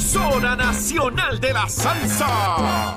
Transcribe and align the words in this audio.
emisora 0.00 0.56
nacional 0.56 1.38
de 1.40 1.52
la 1.52 1.68
salsa. 1.68 2.96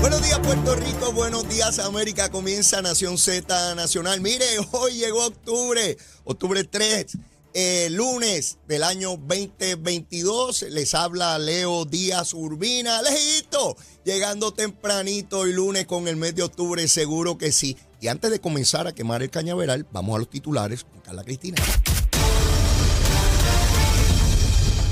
Buenos 0.00 0.22
días 0.22 0.38
Puerto 0.38 0.76
Rico, 0.76 1.12
buenos 1.12 1.48
días 1.48 1.80
América, 1.80 2.30
comienza 2.30 2.80
Nación 2.82 3.18
Z 3.18 3.74
Nacional. 3.74 4.20
Mire, 4.20 4.46
hoy 4.70 4.92
llegó 4.92 5.26
octubre, 5.26 5.98
octubre 6.22 6.62
3, 6.62 7.18
eh, 7.54 7.88
lunes 7.90 8.58
del 8.66 8.82
año 8.82 9.16
2022. 9.16 10.62
Les 10.70 10.94
habla 10.94 11.38
Leo 11.38 11.84
Díaz 11.84 12.34
Urbina, 12.34 13.02
lejito, 13.02 13.76
llegando 14.04 14.52
tempranito 14.52 15.46
y 15.46 15.52
lunes 15.52 15.86
con 15.86 16.08
el 16.08 16.16
mes 16.16 16.34
de 16.34 16.42
octubre, 16.42 16.86
seguro 16.88 17.38
que 17.38 17.52
sí. 17.52 17.76
Y 18.00 18.08
antes 18.08 18.30
de 18.30 18.40
comenzar 18.40 18.86
a 18.86 18.94
quemar 18.94 19.22
el 19.22 19.30
cañaveral, 19.30 19.86
vamos 19.92 20.16
a 20.16 20.18
los 20.18 20.30
titulares 20.30 20.84
con 20.84 21.00
Carla 21.00 21.24
Cristina. 21.24 21.56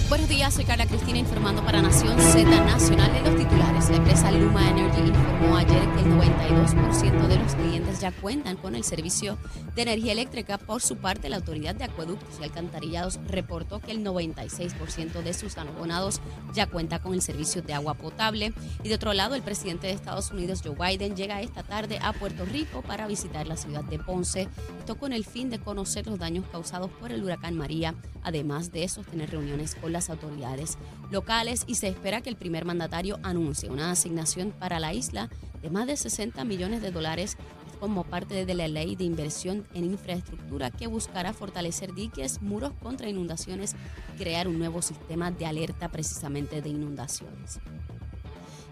Buenos 0.08 0.28
días, 0.28 0.54
soy 0.54 0.64
Carla 0.64 0.86
Cristina 0.86 1.18
informando 1.18 1.64
para 1.64 1.82
Nación 1.82 2.16
Z 2.16 2.44
Nacional 2.64 3.12
de 3.12 3.28
los 3.28 3.36
titulares. 3.36 3.90
La 3.90 3.96
empresa 3.96 4.30
Luma 4.30 4.70
Energy 4.70 5.00
informó 5.00 5.56
ayer 5.56 5.82
que 5.94 6.00
el 6.00 6.12
92% 6.12 7.26
de 7.26 7.36
los 7.36 7.54
clientes 7.56 8.00
ya 8.00 8.12
cuentan 8.12 8.56
con 8.56 8.76
el 8.76 8.84
servicio 8.84 9.36
de 9.74 9.82
energía 9.82 10.12
eléctrica. 10.12 10.58
Por 10.58 10.80
su 10.80 10.98
parte, 10.98 11.28
la 11.28 11.38
Autoridad 11.38 11.74
de 11.74 11.82
Acueductos 11.82 12.38
y 12.40 12.44
Alcantarillados 12.44 13.18
reportó 13.26 13.80
que 13.80 13.90
el 13.90 14.04
96% 14.04 15.24
de 15.24 15.34
sus 15.34 15.58
abonados 15.58 16.20
ya 16.54 16.68
cuenta 16.68 17.00
con 17.00 17.12
el 17.12 17.20
servicio 17.20 17.62
de 17.62 17.74
agua 17.74 17.94
potable. 17.94 18.52
Y 18.84 18.88
de 18.88 18.94
otro 18.94 19.12
lado, 19.12 19.34
el 19.34 19.42
presidente 19.42 19.88
de 19.88 19.92
Estados 19.92 20.30
Unidos, 20.30 20.62
Joe 20.64 20.76
Biden, 20.76 21.16
llega 21.16 21.42
esta 21.42 21.64
tarde 21.64 21.98
a 22.00 22.12
Puerto 22.12 22.44
Rico 22.44 22.80
para 22.82 23.08
visitar 23.08 23.48
la 23.48 23.56
ciudad 23.56 23.82
de 23.82 23.98
Ponce. 23.98 24.46
Esto 24.78 24.98
con 24.98 25.12
el 25.12 25.24
fin 25.24 25.50
de 25.50 25.58
conocer 25.58 26.06
los 26.06 26.20
daños 26.20 26.44
causados 26.52 26.92
por 26.92 27.10
el 27.10 27.24
huracán 27.24 27.56
María, 27.56 27.96
además 28.22 28.70
de 28.70 28.86
sostener 28.86 29.30
reuniones 29.30 29.74
con 29.74 29.95
las 29.96 30.10
autoridades 30.10 30.76
locales 31.10 31.64
y 31.66 31.76
se 31.76 31.88
espera 31.88 32.20
que 32.20 32.28
el 32.28 32.36
primer 32.36 32.66
mandatario 32.66 33.18
anuncie 33.22 33.70
una 33.70 33.90
asignación 33.90 34.52
para 34.52 34.78
la 34.78 34.92
isla 34.92 35.30
de 35.62 35.70
más 35.70 35.86
de 35.86 35.96
60 35.96 36.44
millones 36.44 36.82
de 36.82 36.90
dólares 36.90 37.38
como 37.80 38.04
parte 38.04 38.44
de 38.44 38.54
la 38.54 38.68
ley 38.68 38.94
de 38.94 39.04
inversión 39.04 39.66
en 39.74 39.84
infraestructura 39.84 40.70
que 40.70 40.86
buscará 40.86 41.32
fortalecer 41.32 41.94
diques, 41.94 42.42
muros 42.42 42.72
contra 42.82 43.08
inundaciones 43.08 43.74
y 44.14 44.18
crear 44.18 44.48
un 44.48 44.58
nuevo 44.58 44.82
sistema 44.82 45.30
de 45.30 45.46
alerta 45.46 45.88
precisamente 45.88 46.60
de 46.60 46.68
inundaciones. 46.68 47.58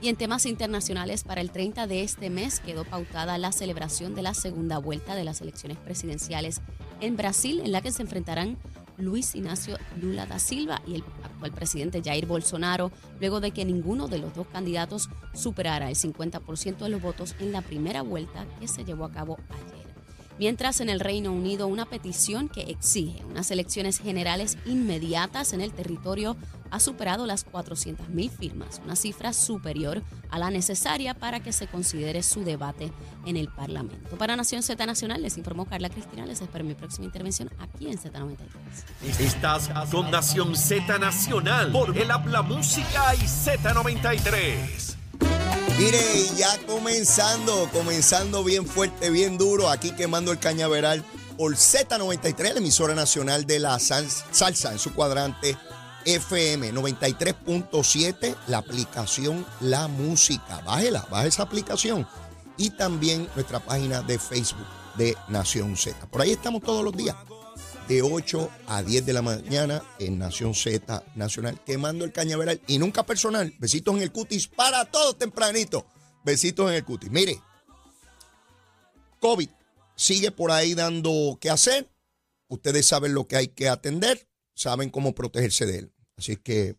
Y 0.01 0.09
en 0.09 0.17
temas 0.17 0.45
internacionales, 0.45 1.25
para 1.25 1.41
el 1.41 1.51
30 1.51 1.87
de 1.87 2.03
este 2.03 2.29
mes 2.29 2.61
quedó 2.61 2.85
pautada 2.85 3.39
la 3.39 3.53
celebración 3.53 4.15
de 4.15 4.21
la 4.21 4.35
segunda 4.35 4.77
vuelta 4.77 5.15
de 5.15 5.25
las 5.25 5.41
elecciones 5.41 5.79
presidenciales 5.79 6.61
en 7.01 7.17
Brasil, 7.17 7.61
en 7.65 7.73
la 7.73 7.81
que 7.81 7.93
se 7.93 8.03
enfrentarán 8.03 8.59
Luis 8.99 9.35
Ignacio 9.35 9.79
Lula 10.01 10.27
da 10.27 10.39
Silva 10.39 10.81
y 10.87 10.97
el 10.97 11.05
actual 11.23 11.53
presidente 11.53 12.03
Jair 12.03 12.27
Bolsonaro, 12.27 12.91
luego 13.21 13.41
de 13.41 13.51
que 13.51 13.65
ninguno 13.65 14.09
de 14.09 14.19
los 14.19 14.35
dos 14.35 14.47
candidatos 14.47 15.09
superara 15.33 15.89
el 15.89 15.97
50% 15.97 16.79
de 16.79 16.89
los 16.89 17.03
votos 17.03 17.35
en 17.41 17.53
la 17.53 17.63
primera 17.63 18.03
vuelta 18.03 18.47
que 18.61 18.69
se 18.69 18.85
llevó 18.85 19.05
a 19.05 19.13
cabo 19.13 19.39
ayer. 19.51 19.84
Mientras 20.39 20.81
en 20.81 20.89
el 20.89 21.01
Reino 21.01 21.33
Unido 21.33 21.69
una 21.69 21.87
petición 21.87 22.49
que 22.49 22.63
exige 22.63 23.25
unas 23.25 23.51
elecciones 23.51 23.99
generales 23.99 24.59
inmediatas 24.67 25.53
en 25.53 25.61
el 25.61 25.73
territorio 25.73 26.37
ha 26.71 26.81
superado 26.81 27.25
las 27.25 27.47
400.000 27.47 28.31
firmas, 28.31 28.81
una 28.85 28.97
cifra 28.97 29.33
superior 29.33 30.03
a 30.31 30.41
la 30.41 30.51
necesaria 30.51 31.15
para 31.15 31.39
que 31.39 31.53
se 31.53 31.69
considere 31.69 32.25
su 32.25 32.43
debate 32.43 32.91
en 33.27 33.37
el 33.37 33.49
Parlamento. 33.49 34.17
Para 34.17 34.35
Nación 34.35 34.65
Z 34.65 34.85
Nacional 34.85 35.23
les 35.23 35.39
informó 35.39 35.67
Carla 35.67 35.89
Cristina, 35.89 36.27
les 36.27 36.41
espero 36.41 36.65
mi 36.65 36.75
próxima 36.75 37.05
intervención 37.05 37.49
aquí 37.61 37.87
en 37.87 37.99
Z93. 37.99 39.21
Estás 39.21 39.71
con 39.93 40.11
Nación 40.11 40.57
Z 40.57 40.99
Nacional 40.99 41.71
por 41.71 41.97
el 41.97 42.11
Habla 42.11 42.43
Música 42.43 43.15
y 43.15 43.19
Z93. 43.19 45.04
Mire, 45.77 45.99
ya 46.37 46.57
comenzando, 46.67 47.69
comenzando 47.73 48.45
bien 48.45 48.65
fuerte, 48.65 49.11
bien 49.11 49.37
duro, 49.37 49.69
aquí 49.69 49.91
quemando 49.91 50.31
el 50.31 50.39
cañaveral 50.39 51.05
por 51.37 51.57
Z93, 51.57 52.53
la 52.53 52.59
emisora 52.61 52.95
nacional 52.95 53.45
de 53.45 53.59
la 53.59 53.77
salsa 53.81 54.71
en 54.71 54.79
su 54.79 54.95
cuadrante 54.95 55.57
FM 56.05 56.73
93.7, 56.73 58.37
la 58.47 58.59
aplicación 58.59 59.45
La 59.61 59.89
Música. 59.89 60.61
Bájela, 60.65 61.07
baje 61.11 61.29
esa 61.29 61.43
aplicación. 61.43 62.07
Y 62.57 62.71
también 62.71 63.29
nuestra 63.35 63.59
página 63.59 64.01
de 64.03 64.21
Facebook 64.21 64.67
de 64.97 65.17
Nación 65.27 65.77
Z. 65.77 66.07
Por 66.07 66.21
ahí 66.23 66.31
estamos 66.31 66.63
todos 66.63 66.85
los 66.85 66.97
días, 66.97 67.17
de 67.89 68.03
8 68.03 68.51
a 68.67 68.83
10 68.83 69.07
de 69.07 69.13
la 69.13 69.23
mañana 69.23 69.83
en 69.99 70.19
Nación 70.19 70.55
Z 70.55 71.05
Nacional, 71.15 71.61
quemando 71.65 72.05
el 72.05 72.13
cañaveral 72.13 72.61
y 72.67 72.79
nunca 72.79 73.05
personal. 73.05 73.55
Besitos 73.59 73.95
en 73.97 74.03
el 74.03 74.13
cutis 74.13 74.49
para 74.49 74.85
todos 74.91 75.19
tempranito. 75.19 75.87
Besitos 76.25 76.71
en 76.71 76.77
el 76.77 76.85
cutis. 76.85 77.11
Mire, 77.11 77.41
COVID 79.21 79.49
sigue 79.97 80.31
por 80.31 80.51
ahí 80.51 80.75
dando 80.75 81.39
qué 81.41 81.51
hacer. 81.51 81.91
Ustedes 82.49 82.87
saben 82.87 83.15
lo 83.15 83.27
que 83.27 83.37
hay 83.37 83.49
que 83.49 83.69
atender, 83.69 84.29
saben 84.55 84.91
cómo 84.91 85.15
protegerse 85.15 85.67
de 85.67 85.79
él. 85.79 85.95
Así 86.17 86.37
que 86.37 86.77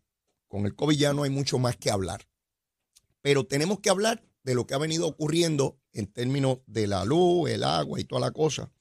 con 0.47 0.65
el 0.65 0.75
COVID 0.75 0.97
ya 0.97 1.13
no 1.13 1.23
hay 1.23 1.29
mucho 1.29 1.59
más 1.59 1.77
que 1.77 1.91
hablar. 1.91 2.27
Pero 3.21 3.45
tenemos 3.45 3.79
que 3.79 3.89
hablar 3.89 4.23
de 4.43 4.55
lo 4.55 4.67
que 4.67 4.73
ha 4.75 4.77
venido 4.77 5.07
ocurriendo 5.07 5.79
en 5.91 6.07
términos 6.07 6.59
de 6.67 6.87
la 6.87 7.03
luz, 7.05 7.49
el 7.49 7.63
agua 7.63 7.99
y 7.99 8.03
toda 8.03 8.21
la 8.21 8.31
cosa. 8.31 8.71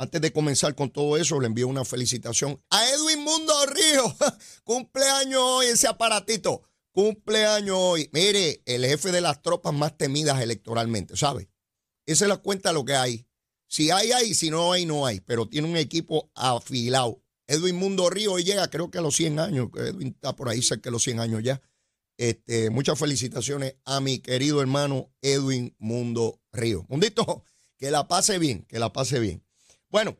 Antes 0.00 0.22
de 0.22 0.32
comenzar 0.32 0.74
con 0.74 0.88
todo 0.88 1.18
eso, 1.18 1.38
le 1.40 1.46
envío 1.46 1.68
una 1.68 1.84
felicitación 1.84 2.58
a 2.70 2.88
Edwin 2.88 3.22
Mundo 3.22 3.52
Río. 3.66 4.16
Cumpleaños 4.64 5.42
hoy 5.42 5.66
ese 5.66 5.88
aparatito. 5.88 6.62
Cumpleaños 6.90 7.76
hoy. 7.78 8.08
Mire, 8.10 8.62
el 8.64 8.86
jefe 8.86 9.12
de 9.12 9.20
las 9.20 9.42
tropas 9.42 9.74
más 9.74 9.98
temidas 9.98 10.40
electoralmente, 10.40 11.18
¿sabe? 11.18 11.50
Esa 12.06 12.24
es 12.24 12.30
la 12.30 12.38
cuenta 12.38 12.70
de 12.70 12.76
lo 12.76 12.86
que 12.86 12.94
hay. 12.94 13.26
Si 13.66 13.90
hay, 13.90 14.10
hay. 14.12 14.32
Si 14.32 14.48
no 14.48 14.72
hay, 14.72 14.86
no 14.86 15.04
hay. 15.04 15.20
Pero 15.20 15.50
tiene 15.50 15.68
un 15.68 15.76
equipo 15.76 16.30
afilado. 16.34 17.22
Edwin 17.46 17.76
Mundo 17.76 18.08
Río 18.08 18.32
hoy 18.32 18.42
llega 18.42 18.70
creo 18.70 18.90
que 18.90 18.96
a 18.96 19.02
los 19.02 19.14
100 19.16 19.38
años. 19.38 19.68
Edwin 19.76 20.14
está 20.14 20.34
por 20.34 20.48
ahí 20.48 20.62
cerca 20.62 20.88
de 20.88 20.92
los 20.92 21.02
100 21.02 21.20
años 21.20 21.42
ya. 21.42 21.60
Este, 22.16 22.70
muchas 22.70 22.98
felicitaciones 22.98 23.76
a 23.84 24.00
mi 24.00 24.20
querido 24.20 24.62
hermano 24.62 25.12
Edwin 25.20 25.76
Mundo 25.78 26.40
Río. 26.52 26.86
Mundito, 26.88 27.44
que 27.76 27.90
la 27.90 28.08
pase 28.08 28.38
bien, 28.38 28.64
que 28.64 28.78
la 28.78 28.94
pase 28.94 29.18
bien. 29.18 29.44
Bueno, 29.90 30.16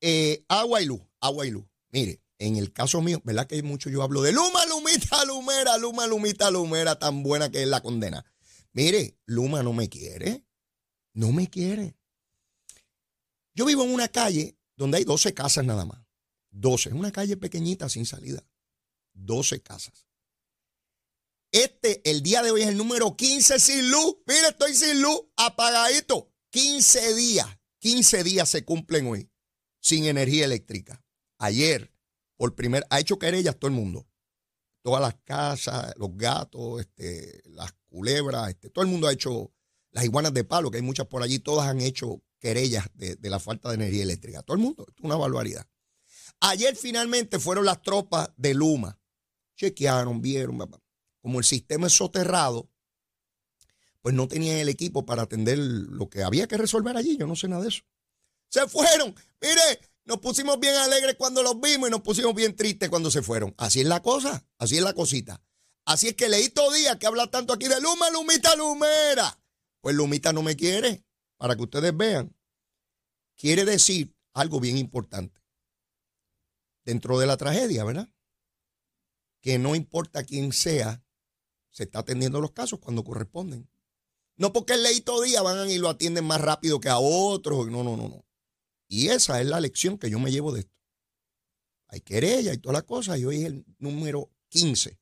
eh, 0.00 0.44
agua 0.48 0.82
y 0.82 0.86
luz, 0.86 1.00
agua 1.20 1.46
y 1.46 1.50
luz. 1.50 1.64
Mire, 1.90 2.20
en 2.38 2.56
el 2.56 2.72
caso 2.72 3.00
mío, 3.00 3.20
¿verdad 3.24 3.46
que 3.46 3.62
mucho 3.62 3.88
yo 3.88 4.02
hablo 4.02 4.22
de 4.22 4.32
Luma, 4.32 4.66
Lumita, 4.66 5.24
Lumera, 5.24 5.78
Luma, 5.78 6.06
Lumita, 6.06 6.50
Lumera, 6.50 6.98
tan 6.98 7.22
buena 7.22 7.50
que 7.50 7.62
es 7.62 7.68
la 7.68 7.80
condena? 7.80 8.24
Mire, 8.72 9.18
Luma 9.24 9.62
no 9.62 9.72
me 9.72 9.88
quiere, 9.88 10.44
no 11.14 11.32
me 11.32 11.48
quiere. 11.48 11.96
Yo 13.54 13.64
vivo 13.64 13.84
en 13.84 13.94
una 13.94 14.08
calle 14.08 14.58
donde 14.76 14.98
hay 14.98 15.04
12 15.04 15.32
casas 15.32 15.64
nada 15.64 15.86
más. 15.86 16.04
12. 16.50 16.90
Es 16.90 16.94
una 16.94 17.12
calle 17.12 17.36
pequeñita 17.36 17.88
sin 17.88 18.04
salida. 18.04 18.46
12 19.14 19.62
casas. 19.62 20.06
Este, 21.52 22.02
el 22.10 22.22
día 22.22 22.42
de 22.42 22.50
hoy, 22.50 22.62
es 22.62 22.68
el 22.68 22.76
número 22.76 23.16
15 23.16 23.58
sin 23.58 23.90
luz. 23.90 24.16
Mire, 24.26 24.48
estoy 24.48 24.74
sin 24.74 25.00
luz, 25.00 25.22
apagadito. 25.36 26.30
15 26.50 27.14
días. 27.14 27.46
15 27.78 28.24
días 28.24 28.48
se 28.48 28.64
cumplen 28.64 29.06
hoy 29.06 29.30
sin 29.80 30.04
energía 30.06 30.44
eléctrica. 30.44 31.04
Ayer, 31.38 31.92
por 32.36 32.54
primer, 32.54 32.86
ha 32.90 33.00
hecho 33.00 33.18
querellas 33.18 33.58
todo 33.58 33.68
el 33.68 33.76
mundo. 33.76 34.08
Todas 34.82 35.00
las 35.00 35.14
casas, 35.24 35.94
los 35.96 36.16
gatos, 36.16 36.80
este, 36.80 37.42
las 37.46 37.72
culebras, 37.88 38.50
este, 38.50 38.70
todo 38.70 38.84
el 38.84 38.90
mundo 38.90 39.08
ha 39.08 39.12
hecho, 39.12 39.52
las 39.90 40.04
iguanas 40.04 40.32
de 40.32 40.44
palo, 40.44 40.70
que 40.70 40.78
hay 40.78 40.82
muchas 40.82 41.06
por 41.06 41.22
allí, 41.22 41.38
todas 41.38 41.68
han 41.68 41.80
hecho 41.80 42.22
querellas 42.38 42.86
de, 42.94 43.16
de 43.16 43.30
la 43.30 43.40
falta 43.40 43.68
de 43.68 43.76
energía 43.76 44.02
eléctrica. 44.02 44.42
Todo 44.42 44.56
el 44.56 44.62
mundo, 44.62 44.86
es 44.88 45.02
una 45.02 45.16
barbaridad. 45.16 45.66
Ayer 46.40 46.76
finalmente 46.76 47.38
fueron 47.38 47.64
las 47.64 47.82
tropas 47.82 48.30
de 48.36 48.54
Luma. 48.54 48.98
Chequearon, 49.56 50.20
vieron, 50.20 50.58
como 51.20 51.38
el 51.38 51.44
sistema 51.44 51.86
es 51.86 51.94
soterrado, 51.94 52.70
pues 54.06 54.14
no 54.14 54.28
tenían 54.28 54.58
el 54.58 54.68
equipo 54.68 55.04
para 55.04 55.22
atender 55.22 55.58
lo 55.58 56.08
que 56.08 56.22
había 56.22 56.46
que 56.46 56.56
resolver 56.56 56.96
allí. 56.96 57.16
Yo 57.16 57.26
no 57.26 57.34
sé 57.34 57.48
nada 57.48 57.62
de 57.62 57.70
eso. 57.70 57.82
Se 58.48 58.68
fueron. 58.68 59.12
Mire, 59.40 59.80
Nos 60.04 60.18
pusimos 60.18 60.60
bien 60.60 60.76
alegres 60.76 61.16
cuando 61.16 61.42
los 61.42 61.60
vimos 61.60 61.88
y 61.88 61.90
nos 61.90 62.02
pusimos 62.02 62.32
bien 62.32 62.54
tristes 62.54 62.88
cuando 62.88 63.10
se 63.10 63.20
fueron. 63.20 63.52
Así 63.58 63.80
es 63.80 63.86
la 63.88 64.02
cosa, 64.02 64.46
así 64.58 64.76
es 64.76 64.82
la 64.84 64.92
cosita. 64.92 65.42
Así 65.84 66.06
es 66.06 66.14
que 66.14 66.28
Leito 66.28 66.70
Díaz, 66.72 66.98
que 66.98 67.08
habla 67.08 67.28
tanto 67.32 67.52
aquí 67.52 67.66
de 67.66 67.80
Luma, 67.80 68.08
Lumita, 68.10 68.54
Lumera. 68.54 69.40
Pues 69.80 69.96
Lumita 69.96 70.32
no 70.32 70.44
me 70.44 70.54
quiere, 70.54 71.04
para 71.36 71.56
que 71.56 71.62
ustedes 71.62 71.96
vean. 71.96 72.32
Quiere 73.34 73.64
decir 73.64 74.14
algo 74.34 74.60
bien 74.60 74.78
importante. 74.78 75.42
Dentro 76.84 77.18
de 77.18 77.26
la 77.26 77.36
tragedia, 77.36 77.82
¿verdad? 77.82 78.08
Que 79.40 79.58
no 79.58 79.74
importa 79.74 80.22
quién 80.22 80.52
sea, 80.52 81.02
se 81.70 81.82
está 81.82 81.98
atendiendo 81.98 82.40
los 82.40 82.52
casos 82.52 82.78
cuando 82.78 83.02
corresponden. 83.02 83.68
No 84.36 84.52
porque 84.52 84.74
el 84.74 84.82
Leito 84.82 85.20
Díaz 85.22 85.42
van 85.42 85.70
y 85.70 85.78
lo 85.78 85.88
atienden 85.88 86.24
más 86.24 86.40
rápido 86.40 86.78
que 86.80 86.88
a 86.88 86.98
otros. 86.98 87.68
No, 87.68 87.82
no, 87.82 87.96
no, 87.96 88.08
no. 88.08 88.24
Y 88.88 89.08
esa 89.08 89.40
es 89.40 89.46
la 89.46 89.60
lección 89.60 89.98
que 89.98 90.10
yo 90.10 90.18
me 90.18 90.30
llevo 90.30 90.52
de 90.52 90.60
esto. 90.60 90.72
Hay 91.88 92.00
querella 92.00 92.52
y 92.52 92.58
todas 92.58 92.74
las 92.74 92.84
cosas, 92.84 93.18
y 93.18 93.24
hoy 93.24 93.36
es 93.36 93.44
el 93.46 93.64
número 93.78 94.30
15. 94.48 94.98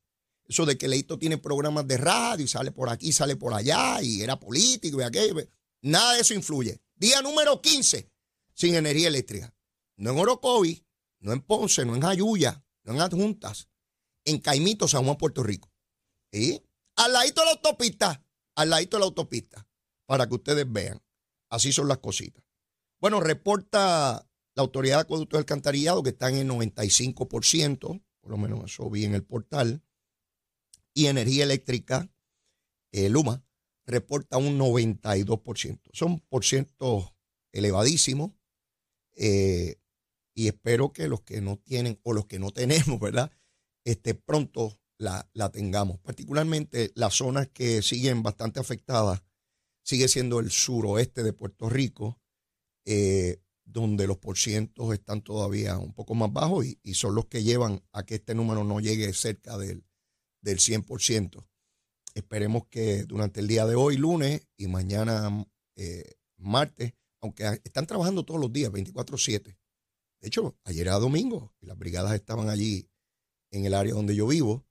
Eso 0.46 0.66
de 0.66 0.76
que 0.76 0.88
Leito 0.88 1.18
tiene 1.18 1.38
programas 1.38 1.86
de 1.86 1.96
radio 1.96 2.44
y 2.44 2.48
sale 2.48 2.70
por 2.70 2.90
aquí, 2.90 3.12
sale 3.12 3.36
por 3.36 3.54
allá, 3.54 4.02
y 4.02 4.20
era 4.20 4.38
político 4.38 5.00
y 5.00 5.04
aquello. 5.04 5.36
Nada 5.80 6.14
de 6.14 6.20
eso 6.20 6.34
influye. 6.34 6.80
Día 6.94 7.22
número 7.22 7.60
15 7.60 8.10
sin 8.54 8.74
energía 8.74 9.08
eléctrica. 9.08 9.54
No 9.96 10.12
en 10.12 10.18
Orocovi, 10.18 10.84
no 11.20 11.32
en 11.32 11.40
Ponce, 11.40 11.84
no 11.84 11.94
en 11.94 12.02
Jayuya, 12.02 12.64
no 12.84 12.94
en 12.94 13.00
Adjuntas, 13.00 13.68
en 14.24 14.38
Caimito, 14.38 14.88
San 14.88 15.04
Juan, 15.04 15.16
Puerto 15.16 15.42
Rico. 15.42 15.72
¿Y? 16.30 16.60
Al 16.96 17.12
ladito 17.12 17.40
de 17.40 17.46
la 17.46 17.52
autopista, 17.52 18.23
al 18.54 18.70
ladito 18.70 18.96
de 18.96 19.00
la 19.00 19.06
autopista, 19.06 19.66
para 20.06 20.26
que 20.28 20.34
ustedes 20.34 20.70
vean. 20.70 21.02
Así 21.50 21.72
son 21.72 21.88
las 21.88 21.98
cositas. 21.98 22.44
Bueno, 23.00 23.20
reporta 23.20 24.28
la 24.54 24.62
Autoridad 24.62 24.96
de 24.96 25.02
Acueducto 25.02 25.36
del 25.36 25.42
Alcantarillado 25.42 26.02
que 26.02 26.10
están 26.10 26.36
en 26.36 26.48
95%, 26.48 28.02
por 28.20 28.30
lo 28.30 28.36
menos 28.36 28.64
eso 28.64 28.88
vi 28.88 29.04
en 29.04 29.14
el 29.14 29.24
portal, 29.24 29.82
y 30.94 31.06
energía 31.06 31.44
eléctrica, 31.44 32.08
eh, 32.92 33.08
Luma, 33.08 33.44
reporta 33.84 34.38
un 34.38 34.58
92%. 34.58 35.80
Son 35.92 36.20
por 36.20 36.44
ciento 36.44 37.14
elevadísimos 37.52 38.32
eh, 39.16 39.76
y 40.34 40.48
espero 40.48 40.92
que 40.92 41.08
los 41.08 41.22
que 41.22 41.40
no 41.40 41.56
tienen 41.58 42.00
o 42.02 42.12
los 42.12 42.26
que 42.26 42.38
no 42.38 42.50
tenemos, 42.52 42.98
¿verdad? 43.00 43.30
Este, 43.84 44.14
pronto 44.14 44.80
la, 44.98 45.28
la 45.32 45.50
tengamos. 45.50 45.98
Particularmente 46.00 46.92
las 46.94 47.14
zonas 47.14 47.48
que 47.48 47.82
siguen 47.82 48.22
bastante 48.22 48.60
afectadas, 48.60 49.22
sigue 49.82 50.08
siendo 50.08 50.40
el 50.40 50.50
suroeste 50.50 51.22
de 51.22 51.32
Puerto 51.32 51.68
Rico, 51.68 52.20
eh, 52.86 53.40
donde 53.64 54.06
los 54.06 54.18
porcientos 54.18 54.92
están 54.92 55.22
todavía 55.22 55.78
un 55.78 55.94
poco 55.94 56.14
más 56.14 56.32
bajos 56.32 56.66
y, 56.82 56.94
son 56.94 57.14
los 57.14 57.26
que 57.26 57.42
llevan 57.42 57.82
a 57.92 58.04
que 58.04 58.16
este 58.16 58.34
número 58.34 58.62
no 58.62 58.80
llegue 58.80 59.12
cerca 59.14 59.56
del, 59.56 59.84
del 60.42 60.58
100%. 60.58 61.46
Esperemos 62.14 62.66
que 62.68 63.04
durante 63.04 63.40
el 63.40 63.48
día 63.48 63.66
de 63.66 63.74
hoy, 63.74 63.96
lunes, 63.96 64.46
y 64.56 64.68
mañana, 64.68 65.46
eh, 65.76 66.14
martes, 66.36 66.92
aunque 67.20 67.60
están 67.64 67.86
trabajando 67.86 68.24
todos 68.24 68.40
los 68.40 68.52
días, 68.52 68.70
24-7. 68.70 69.56
De 70.20 70.28
hecho, 70.28 70.56
ayer 70.64 70.86
era 70.86 70.98
domingo 70.98 71.54
y 71.60 71.66
las 71.66 71.78
brigadas 71.78 72.14
estaban 72.14 72.48
allí 72.48 72.90
en 73.50 73.64
el 73.64 73.74
área 73.74 73.94
donde 73.94 74.14
yo 74.14 74.26
vivo. 74.26 74.66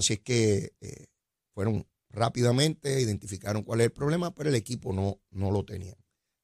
Así 0.00 0.14
es 0.14 0.20
que 0.20 0.72
eh, 0.80 1.08
fueron 1.52 1.86
rápidamente, 2.08 3.02
identificaron 3.02 3.62
cuál 3.62 3.82
es 3.82 3.84
el 3.86 3.92
problema, 3.92 4.34
pero 4.34 4.48
el 4.48 4.54
equipo 4.54 4.94
no, 4.94 5.20
no 5.30 5.50
lo 5.50 5.62
tenía. 5.62 5.94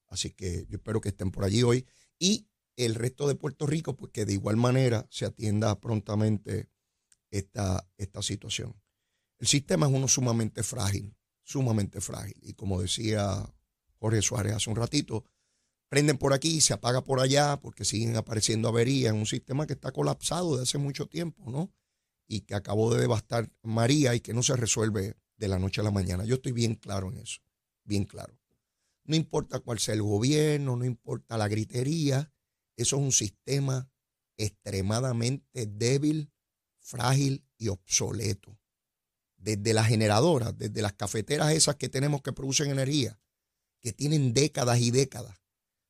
Así 0.09 0.29
que 0.29 0.67
yo 0.69 0.77
espero 0.77 1.01
que 1.01 1.09
estén 1.09 1.31
por 1.31 1.43
allí 1.43 1.63
hoy. 1.63 1.87
Y 2.19 2.47
el 2.75 2.93
resto 2.93 3.27
de 3.27 3.33
Puerto 3.33 3.65
Rico, 3.65 3.95
pues 3.95 4.11
que 4.11 4.25
de 4.25 4.33
igual 4.33 4.57
manera 4.57 5.07
se 5.09 5.25
atienda 5.25 5.79
prontamente 5.79 6.69
esta, 7.31 7.89
esta 7.97 8.21
situación. 8.21 8.79
El 9.39 9.47
sistema 9.47 9.87
es 9.87 9.91
uno 9.91 10.07
sumamente 10.07 10.61
frágil, 10.61 11.15
sumamente 11.43 11.99
frágil. 11.99 12.37
Y 12.43 12.53
como 12.53 12.79
decía 12.79 13.51
Jorge 13.97 14.21
Suárez 14.21 14.53
hace 14.53 14.69
un 14.69 14.75
ratito, 14.75 15.25
prenden 15.89 16.19
por 16.19 16.33
aquí, 16.33 16.61
se 16.61 16.73
apaga 16.73 17.03
por 17.03 17.21
allá, 17.21 17.59
porque 17.59 17.85
siguen 17.85 18.17
apareciendo 18.17 18.67
averías 18.67 19.15
en 19.15 19.19
un 19.19 19.25
sistema 19.25 19.65
que 19.65 19.73
está 19.73 19.91
colapsado 19.91 20.51
desde 20.51 20.63
hace 20.63 20.77
mucho 20.77 21.07
tiempo, 21.07 21.49
¿no? 21.49 21.73
Y 22.27 22.41
que 22.41 22.55
acabó 22.55 22.93
de 22.93 23.01
devastar 23.01 23.49
María 23.63 24.13
y 24.15 24.19
que 24.19 24.33
no 24.33 24.43
se 24.43 24.55
resuelve 24.55 25.15
de 25.37 25.47
la 25.47 25.59
noche 25.59 25.81
a 25.81 25.83
la 25.83 25.91
mañana. 25.91 26.25
Yo 26.25 26.35
estoy 26.35 26.51
bien 26.51 26.75
claro 26.75 27.11
en 27.11 27.17
eso, 27.19 27.41
bien 27.83 28.05
claro. 28.05 28.37
No 29.05 29.15
importa 29.15 29.59
cuál 29.59 29.79
sea 29.79 29.93
el 29.93 30.01
gobierno, 30.01 30.75
no 30.75 30.83
importa 30.83 31.37
la 31.37 31.47
gritería, 31.47 32.33
eso 32.75 32.97
es 32.97 33.01
un 33.01 33.11
sistema 33.11 33.89
extremadamente 34.35 35.65
débil, 35.65 36.31
frágil 36.79 37.45
y 37.57 37.69
obsoleto. 37.69 38.59
Desde 39.37 39.73
las 39.73 39.87
generadoras, 39.87 40.57
desde 40.57 40.81
las 40.81 40.93
cafeteras 40.93 41.53
esas 41.53 41.75
que 41.75 41.89
tenemos 41.89 42.21
que 42.21 42.33
producen 42.33 42.69
energía, 42.69 43.19
que 43.79 43.93
tienen 43.93 44.33
décadas 44.33 44.79
y 44.79 44.91
décadas, 44.91 45.39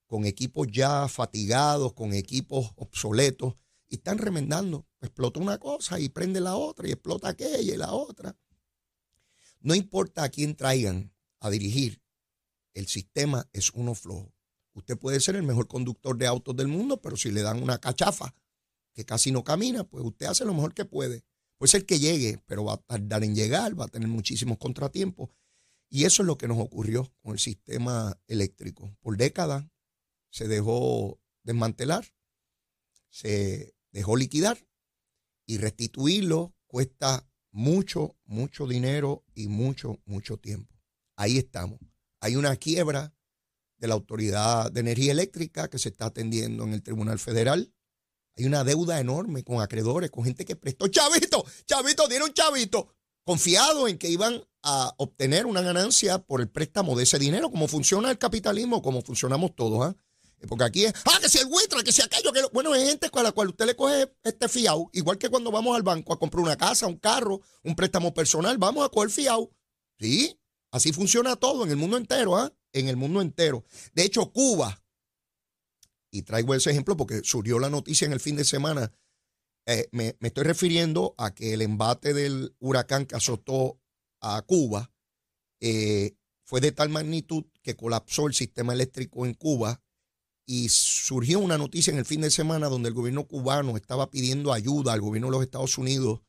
con 0.05 0.25
equipos 0.25 0.67
ya 0.71 1.07
fatigados, 1.07 1.93
con 1.93 2.13
equipos 2.13 2.71
obsoletos, 2.75 3.55
y 3.89 3.95
están 3.95 4.17
remendando. 4.17 4.87
Explota 5.01 5.39
una 5.39 5.57
cosa 5.57 5.99
y 5.99 6.09
prende 6.09 6.41
la 6.41 6.55
otra, 6.55 6.87
y 6.87 6.91
explota 6.91 7.29
aquella 7.29 7.73
y 7.73 7.77
la 7.77 7.93
otra. 7.93 8.35
No 9.59 9.75
importa 9.75 10.23
a 10.23 10.29
quién 10.29 10.55
traigan 10.55 11.13
a 11.39 11.49
dirigir, 11.49 12.01
el 12.73 12.87
sistema 12.87 13.49
es 13.53 13.71
uno 13.71 13.95
flojo. 13.95 14.33
Usted 14.73 14.97
puede 14.97 15.19
ser 15.19 15.35
el 15.35 15.43
mejor 15.43 15.67
conductor 15.67 16.17
de 16.17 16.27
autos 16.27 16.55
del 16.55 16.67
mundo, 16.67 17.01
pero 17.01 17.17
si 17.17 17.31
le 17.31 17.41
dan 17.41 17.63
una 17.63 17.79
cachafa 17.79 18.35
que 18.93 19.05
casi 19.05 19.31
no 19.31 19.43
camina, 19.43 19.83
pues 19.83 20.05
usted 20.05 20.27
hace 20.27 20.45
lo 20.45 20.53
mejor 20.53 20.73
que 20.73 20.85
puede. 20.85 21.23
Puede 21.57 21.71
ser 21.71 21.85
que 21.85 21.99
llegue, 21.99 22.39
pero 22.45 22.65
va 22.65 22.73
a 22.73 22.77
tardar 22.77 23.23
en 23.23 23.33
llegar, 23.33 23.79
va 23.79 23.85
a 23.85 23.87
tener 23.87 24.07
muchísimos 24.07 24.59
contratiempos. 24.59 25.29
Y 25.89 26.03
eso 26.05 26.21
es 26.21 26.27
lo 26.27 26.37
que 26.37 26.47
nos 26.47 26.59
ocurrió 26.59 27.11
con 27.23 27.33
el 27.33 27.39
sistema 27.39 28.19
eléctrico. 28.27 28.95
Por 29.01 29.17
décadas 29.17 29.65
se 30.29 30.47
dejó 30.47 31.19
desmantelar, 31.43 32.05
se 33.09 33.73
dejó 33.97 34.15
liquidar 34.15 34.63
y 35.47 35.57
restituirlo 35.57 36.53
cuesta 36.67 37.27
mucho, 37.51 38.15
mucho 38.25 38.67
dinero 38.67 39.25
y 39.33 39.47
mucho, 39.47 39.99
mucho 40.05 40.37
tiempo. 40.37 40.71
Ahí 41.15 41.39
estamos. 41.39 41.79
Hay 42.21 42.35
una 42.35 42.55
quiebra 42.57 43.15
de 43.79 43.87
la 43.87 43.95
Autoridad 43.95 44.71
de 44.71 44.81
Energía 44.81 45.13
Eléctrica 45.13 45.67
que 45.67 45.79
se 45.79 45.89
está 45.89 46.05
atendiendo 46.05 46.63
en 46.63 46.73
el 46.73 46.83
Tribunal 46.83 47.17
Federal. 47.17 47.73
Hay 48.35 48.45
una 48.45 48.63
deuda 48.63 48.99
enorme 48.99 49.43
con 49.43 49.61
acreedores, 49.61 50.11
con 50.11 50.23
gente 50.25 50.45
que 50.45 50.55
prestó 50.55 50.87
chavito, 50.89 51.43
chavito, 51.65 52.07
dieron 52.07 52.31
chavito, 52.33 52.93
confiado 53.23 53.87
en 53.87 53.97
que 53.97 54.11
iban 54.11 54.43
a 54.61 54.93
obtener 54.97 55.47
una 55.47 55.61
ganancia 55.61 56.19
por 56.19 56.39
el 56.39 56.49
préstamo 56.49 56.95
de 56.95 57.03
ese 57.03 57.17
dinero, 57.17 57.49
como 57.49 57.67
funciona 57.67 58.11
el 58.11 58.19
capitalismo, 58.19 58.83
como 58.83 59.01
funcionamos 59.01 59.55
todos. 59.55 59.87
¿ah? 59.87 59.95
Porque 60.47 60.63
aquí 60.65 60.85
es, 60.85 60.93
ah, 61.05 61.17
que 61.19 61.29
si 61.29 61.39
el 61.39 61.47
buitre, 61.47 61.83
que 61.83 61.91
si 61.91 62.01
aquello, 62.01 62.31
que 62.31 62.43
bueno, 62.53 62.75
es 62.75 62.87
gente 62.87 63.09
con 63.09 63.23
la 63.23 63.31
cual 63.31 63.49
usted 63.49 63.65
le 63.65 63.75
coge 63.75 64.13
este 64.23 64.47
fiao, 64.47 64.89
igual 64.93 65.17
que 65.17 65.29
cuando 65.29 65.51
vamos 65.51 65.75
al 65.75 65.81
banco 65.81 66.13
a 66.13 66.19
comprar 66.19 66.43
una 66.43 66.55
casa, 66.55 66.85
un 66.85 66.97
carro, 66.97 67.41
un 67.63 67.75
préstamo 67.75 68.13
personal, 68.13 68.57
vamos 68.57 68.85
a 68.85 68.89
coger 68.89 69.09
fiao. 69.09 69.51
¿Sí? 69.99 70.39
Así 70.71 70.93
funciona 70.93 71.35
todo 71.35 71.63
en 71.63 71.71
el 71.71 71.77
mundo 71.77 71.97
entero, 71.97 72.37
¿ah? 72.37 72.53
En 72.71 72.87
el 72.87 72.97
mundo 72.97 73.21
entero. 73.21 73.65
De 73.93 74.03
hecho, 74.03 74.31
Cuba, 74.31 74.83
y 76.11 76.21
traigo 76.21 76.53
ese 76.53 76.69
ejemplo 76.69 76.95
porque 76.95 77.21
surgió 77.23 77.57
la 77.57 77.69
noticia 77.69 78.05
en 78.05 78.13
el 78.13 78.19
fin 78.19 78.35
de 78.35 78.43
semana, 78.43 78.93
eh, 79.65 79.89
me, 79.91 80.15
estoy 80.21 80.43
refiriendo 80.43 81.15
a 81.17 81.33
que 81.33 81.53
el 81.53 81.61
embate 81.61 82.13
del 82.13 82.55
huracán 82.59 83.05
que 83.05 83.15
azotó 83.15 83.81
a 84.21 84.41
Cuba 84.43 84.91
eh, 85.59 86.15
fue 86.45 86.61
de 86.61 86.71
tal 86.71 86.89
magnitud 86.89 87.45
que 87.63 87.75
colapsó 87.75 88.27
el 88.27 88.33
sistema 88.33 88.73
eléctrico 88.73 89.25
en 89.25 89.33
Cuba 89.33 89.81
y 90.49 90.69
surgió 90.69 91.39
una 91.39 91.57
noticia 91.57 91.91
en 91.91 91.99
el 91.99 92.05
fin 92.05 92.21
de 92.21 92.31
semana 92.31 92.69
donde 92.69 92.87
el 92.87 92.95
gobierno 92.95 93.27
cubano 93.27 93.75
estaba 93.75 94.09
pidiendo 94.09 94.53
ayuda 94.53 94.93
al 94.93 95.01
gobierno 95.01 95.27
de 95.27 95.31
los 95.31 95.43
Estados 95.43 95.77
Unidos 95.77 96.21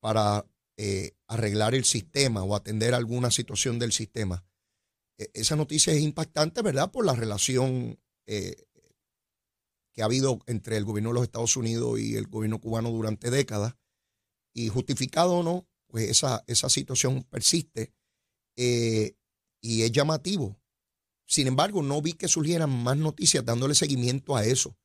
para 0.00 0.44
eh, 0.76 1.12
arreglar 1.28 1.76
el 1.76 1.84
sistema 1.84 2.42
o 2.42 2.56
atender 2.56 2.92
alguna 2.92 3.30
situación 3.30 3.78
del 3.78 3.92
sistema. 3.92 4.44
E, 5.16 5.30
esa 5.34 5.54
noticia 5.54 5.92
es 5.92 6.00
impactante, 6.00 6.60
¿verdad? 6.60 6.90
Por 6.90 7.06
la 7.06 7.14
relación 7.14 8.00
eh, 8.26 8.66
que 9.92 10.02
ha 10.02 10.06
habido 10.06 10.40
entre 10.46 10.76
el 10.76 10.84
gobierno 10.84 11.10
de 11.10 11.14
los 11.14 11.22
Estados 11.22 11.56
Unidos 11.56 12.00
y 12.00 12.16
el 12.16 12.26
gobierno 12.26 12.60
cubano 12.60 12.90
durante 12.90 13.30
décadas. 13.30 13.76
Y 14.54 14.68
justificado 14.68 15.34
o 15.34 15.42
no, 15.44 15.68
pues 15.86 16.10
esa, 16.10 16.42
esa 16.48 16.68
situación 16.68 17.22
persiste 17.22 17.94
eh, 18.56 19.14
y 19.60 19.82
es 19.82 19.92
llamativo. 19.92 20.58
Sin 21.26 21.46
embargo, 21.46 21.82
no 21.82 22.02
vi 22.02 22.12
que 22.12 22.28
surgieran 22.28 22.70
más 22.82 22.96
noticias 22.96 23.44
dándole 23.44 23.74
seguimiento 23.74 24.36
a 24.36 24.44
eso 24.44 24.76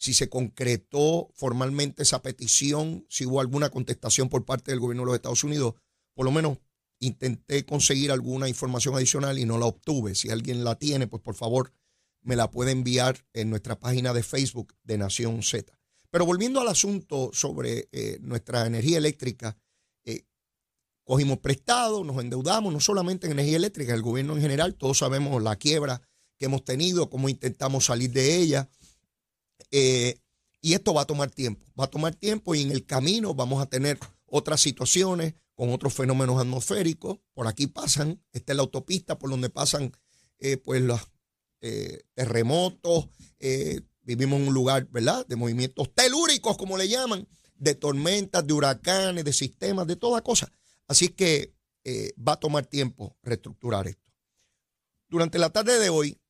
si 0.00 0.14
se 0.14 0.30
concretó 0.30 1.28
formalmente 1.34 2.02
esa 2.02 2.22
petición, 2.22 3.04
si 3.10 3.26
hubo 3.26 3.38
alguna 3.38 3.68
contestación 3.68 4.30
por 4.30 4.46
parte 4.46 4.70
del 4.70 4.80
gobierno 4.80 5.02
de 5.02 5.06
los 5.08 5.14
Estados 5.14 5.44
Unidos. 5.44 5.74
Por 6.14 6.24
lo 6.24 6.32
menos 6.32 6.56
intenté 7.00 7.66
conseguir 7.66 8.10
alguna 8.10 8.48
información 8.48 8.94
adicional 8.94 9.38
y 9.38 9.44
no 9.44 9.58
la 9.58 9.66
obtuve. 9.66 10.14
Si 10.14 10.30
alguien 10.30 10.64
la 10.64 10.76
tiene, 10.76 11.06
pues 11.06 11.22
por 11.22 11.34
favor 11.34 11.74
me 12.22 12.34
la 12.34 12.50
puede 12.50 12.70
enviar 12.70 13.26
en 13.34 13.50
nuestra 13.50 13.78
página 13.78 14.14
de 14.14 14.22
Facebook 14.22 14.74
de 14.84 14.96
Nación 14.96 15.42
Z. 15.42 15.70
Pero 16.10 16.24
volviendo 16.24 16.62
al 16.62 16.68
asunto 16.68 17.28
sobre 17.34 17.90
eh, 17.92 18.16
nuestra 18.22 18.66
energía 18.66 18.96
eléctrica, 18.96 19.58
cogimos 21.10 21.38
prestado, 21.38 22.04
nos 22.04 22.22
endeudamos, 22.22 22.72
no 22.72 22.78
solamente 22.78 23.26
en 23.26 23.32
energía 23.32 23.56
eléctrica, 23.56 23.92
el 23.94 24.00
gobierno 24.00 24.36
en 24.36 24.42
general, 24.42 24.76
todos 24.76 24.98
sabemos 24.98 25.42
la 25.42 25.56
quiebra 25.56 26.00
que 26.38 26.44
hemos 26.44 26.64
tenido, 26.64 27.10
cómo 27.10 27.28
intentamos 27.28 27.86
salir 27.86 28.12
de 28.12 28.36
ella. 28.36 28.70
Eh, 29.72 30.20
y 30.60 30.74
esto 30.74 30.94
va 30.94 31.02
a 31.02 31.06
tomar 31.06 31.28
tiempo, 31.32 31.66
va 31.76 31.86
a 31.86 31.90
tomar 31.90 32.14
tiempo 32.14 32.54
y 32.54 32.62
en 32.62 32.70
el 32.70 32.86
camino 32.86 33.34
vamos 33.34 33.60
a 33.60 33.66
tener 33.66 33.98
otras 34.24 34.60
situaciones 34.60 35.34
con 35.56 35.70
otros 35.70 35.94
fenómenos 35.94 36.40
atmosféricos. 36.40 37.18
Por 37.34 37.48
aquí 37.48 37.66
pasan, 37.66 38.22
esta 38.32 38.52
es 38.52 38.56
la 38.56 38.62
autopista 38.62 39.18
por 39.18 39.30
donde 39.30 39.50
pasan 39.50 39.90
pues 40.62 40.80
los 40.80 41.00
terremotos, 42.14 43.08
Vivimos 44.02 44.40
en 44.40 44.46
un 44.48 44.54
lugar, 44.54 44.86
¿verdad? 44.92 45.26
De 45.26 45.34
movimientos 45.34 45.92
telúricos, 45.92 46.56
como 46.56 46.78
le 46.78 46.88
llaman, 46.88 47.26
de 47.56 47.74
tormentas, 47.74 48.46
de 48.46 48.52
huracanes, 48.52 49.24
de 49.24 49.32
sistemas, 49.32 49.88
de 49.88 49.96
toda 49.96 50.22
cosa. 50.22 50.52
Así 50.90 51.10
que 51.10 51.54
eh, 51.84 52.12
va 52.16 52.32
a 52.32 52.40
tomar 52.40 52.66
tiempo 52.66 53.16
reestructurar 53.22 53.86
esto. 53.86 54.10
Durante 55.08 55.38
la 55.38 55.50
tarde 55.50 55.78
de 55.78 55.88
hoy 55.88 56.20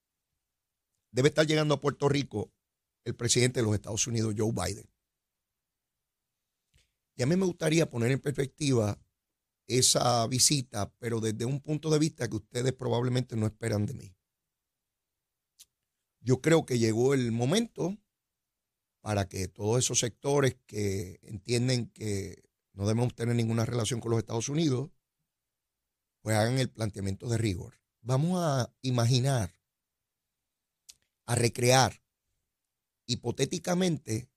debe 1.10 1.28
estar 1.28 1.46
llegando 1.46 1.72
a 1.72 1.80
Puerto 1.80 2.10
Rico 2.10 2.52
el 3.04 3.16
presidente 3.16 3.60
de 3.60 3.64
los 3.64 3.74
Estados 3.74 4.06
Unidos, 4.06 4.34
Joe 4.36 4.52
Biden. 4.52 4.86
Y 7.16 7.22
a 7.22 7.26
mí 7.26 7.36
me 7.36 7.46
gustaría 7.46 7.88
poner 7.88 8.10
en 8.10 8.20
perspectiva 8.20 9.02
esa 9.66 10.26
visita, 10.26 10.92
pero 10.98 11.20
desde 11.20 11.46
un 11.46 11.60
punto 11.60 11.88
de 11.88 11.98
vista 11.98 12.28
que 12.28 12.36
ustedes 12.36 12.74
probablemente 12.74 13.36
no 13.36 13.46
esperan 13.46 13.86
de 13.86 13.94
mí. 13.94 14.14
Yo 16.20 16.42
creo 16.42 16.66
que 16.66 16.78
llegó 16.78 17.14
el 17.14 17.32
momento 17.32 17.96
para 19.00 19.26
que 19.26 19.48
todos 19.48 19.78
esos 19.78 20.00
sectores 20.00 20.58
que 20.66 21.18
entienden 21.22 21.88
que 21.92 22.49
no 22.80 22.86
debemos 22.86 23.14
tener 23.14 23.36
ninguna 23.36 23.66
relación 23.66 24.00
con 24.00 24.10
los 24.10 24.20
Estados 24.20 24.48
Unidos, 24.48 24.90
pues 26.22 26.34
hagan 26.34 26.58
el 26.58 26.70
planteamiento 26.70 27.28
de 27.28 27.36
rigor. 27.36 27.78
Vamos 28.00 28.42
a 28.42 28.72
imaginar, 28.80 29.52
a 31.26 31.34
recrear 31.34 32.02
hipotéticamente 33.04 34.30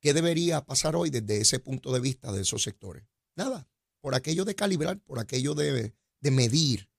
qué 0.00 0.12
debería 0.12 0.64
pasar 0.66 0.94
hoy 0.94 1.08
desde 1.08 1.40
ese 1.40 1.58
punto 1.58 1.90
de 1.90 2.00
vista 2.00 2.30
de 2.32 2.42
esos 2.42 2.62
sectores. 2.62 3.06
Nada, 3.34 3.66
por 4.02 4.14
aquello 4.14 4.44
de 4.44 4.54
calibrar, 4.54 5.00
por 5.00 5.18
aquello 5.18 5.54
de, 5.54 5.94
de 6.20 6.30
medir 6.30 6.90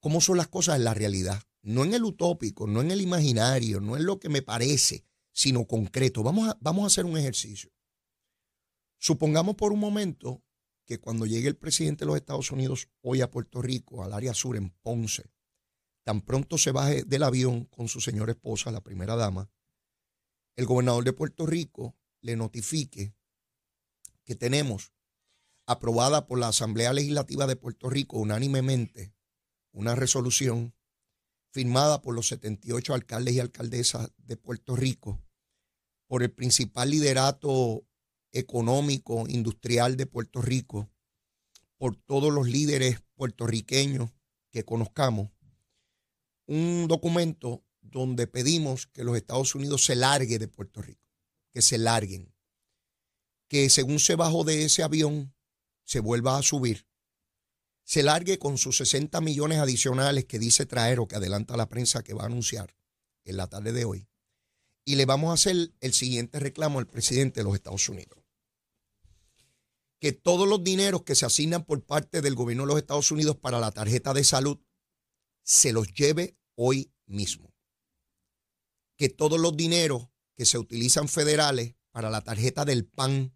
cómo 0.00 0.22
son 0.22 0.38
las 0.38 0.48
cosas 0.48 0.76
en 0.76 0.84
la 0.84 0.94
realidad 0.94 1.42
no 1.62 1.84
en 1.84 1.94
el 1.94 2.02
utópico, 2.04 2.66
no 2.66 2.80
en 2.80 2.90
el 2.90 3.00
imaginario, 3.00 3.80
no 3.80 3.96
en 3.96 4.04
lo 4.04 4.18
que 4.18 4.28
me 4.28 4.42
parece, 4.42 5.04
sino 5.32 5.66
concreto. 5.66 6.22
Vamos 6.22 6.48
a, 6.48 6.58
vamos 6.60 6.84
a 6.84 6.86
hacer 6.88 7.04
un 7.04 7.16
ejercicio. 7.16 7.70
Supongamos 9.02 9.56
por 9.56 9.72
un 9.72 9.80
momento 9.80 10.44
que 10.86 11.00
cuando 11.00 11.26
llegue 11.26 11.48
el 11.48 11.56
presidente 11.56 12.04
de 12.04 12.06
los 12.06 12.14
Estados 12.14 12.52
Unidos 12.52 12.88
hoy 13.00 13.20
a 13.20 13.28
Puerto 13.28 13.60
Rico, 13.60 14.04
al 14.04 14.12
área 14.12 14.32
sur, 14.32 14.56
en 14.56 14.70
Ponce, 14.70 15.28
tan 16.04 16.20
pronto 16.20 16.56
se 16.56 16.70
baje 16.70 17.02
del 17.02 17.24
avión 17.24 17.64
con 17.64 17.88
su 17.88 18.00
señora 18.00 18.30
esposa, 18.30 18.70
la 18.70 18.80
primera 18.80 19.16
dama, 19.16 19.50
el 20.54 20.66
gobernador 20.66 21.02
de 21.02 21.12
Puerto 21.12 21.46
Rico 21.46 21.96
le 22.20 22.36
notifique 22.36 23.16
que 24.22 24.36
tenemos 24.36 24.92
aprobada 25.66 26.28
por 26.28 26.38
la 26.38 26.46
Asamblea 26.46 26.92
Legislativa 26.92 27.48
de 27.48 27.56
Puerto 27.56 27.90
Rico 27.90 28.18
unánimemente 28.18 29.16
una 29.72 29.96
resolución 29.96 30.76
firmada 31.50 32.02
por 32.02 32.14
los 32.14 32.28
78 32.28 32.94
alcaldes 32.94 33.34
y 33.34 33.40
alcaldesas 33.40 34.12
de 34.18 34.36
Puerto 34.36 34.76
Rico, 34.76 35.20
por 36.06 36.22
el 36.22 36.30
principal 36.30 36.90
liderato 36.90 37.84
económico, 38.32 39.24
industrial 39.28 39.96
de 39.96 40.06
Puerto 40.06 40.42
Rico, 40.42 40.90
por 41.76 41.96
todos 41.96 42.32
los 42.32 42.48
líderes 42.48 43.02
puertorriqueños 43.14 44.10
que 44.50 44.64
conozcamos, 44.64 45.30
un 46.46 46.86
documento 46.88 47.64
donde 47.80 48.26
pedimos 48.26 48.86
que 48.86 49.04
los 49.04 49.16
Estados 49.16 49.54
Unidos 49.54 49.84
se 49.84 49.96
largue 49.96 50.38
de 50.38 50.48
Puerto 50.48 50.82
Rico, 50.82 51.08
que 51.52 51.62
se 51.62 51.78
larguen, 51.78 52.34
que 53.48 53.68
según 53.70 53.98
se 53.98 54.16
bajó 54.16 54.44
de 54.44 54.64
ese 54.64 54.82
avión, 54.82 55.34
se 55.84 56.00
vuelva 56.00 56.38
a 56.38 56.42
subir 56.42 56.86
se 57.84 58.02
largue 58.02 58.38
con 58.38 58.58
sus 58.58 58.76
60 58.78 59.20
millones 59.20 59.58
adicionales 59.58 60.24
que 60.24 60.38
dice 60.38 60.66
traer 60.66 61.00
o 61.00 61.08
que 61.08 61.16
adelanta 61.16 61.56
la 61.56 61.68
prensa 61.68 62.02
que 62.02 62.14
va 62.14 62.22
a 62.22 62.26
anunciar 62.26 62.74
en 63.24 63.36
la 63.36 63.48
tarde 63.48 63.72
de 63.72 63.84
hoy. 63.84 64.08
Y 64.84 64.96
le 64.96 65.04
vamos 65.04 65.30
a 65.30 65.34
hacer 65.34 65.72
el 65.80 65.92
siguiente 65.92 66.40
reclamo 66.40 66.78
al 66.78 66.88
presidente 66.88 67.40
de 67.40 67.44
los 67.44 67.54
Estados 67.54 67.88
Unidos. 67.88 68.21
Que 70.02 70.10
todos 70.10 70.48
los 70.48 70.64
dineros 70.64 71.04
que 71.04 71.14
se 71.14 71.26
asignan 71.26 71.64
por 71.64 71.86
parte 71.86 72.22
del 72.22 72.34
gobierno 72.34 72.64
de 72.64 72.66
los 72.72 72.78
Estados 72.78 73.12
Unidos 73.12 73.36
para 73.36 73.60
la 73.60 73.70
tarjeta 73.70 74.12
de 74.12 74.24
salud 74.24 74.58
se 75.44 75.72
los 75.72 75.94
lleve 75.94 76.36
hoy 76.56 76.92
mismo. 77.06 77.54
Que 78.96 79.08
todos 79.10 79.38
los 79.38 79.56
dineros 79.56 80.08
que 80.34 80.44
se 80.44 80.58
utilizan 80.58 81.06
federales 81.06 81.76
para 81.92 82.10
la 82.10 82.20
tarjeta 82.20 82.64
del 82.64 82.84
PAN 82.84 83.32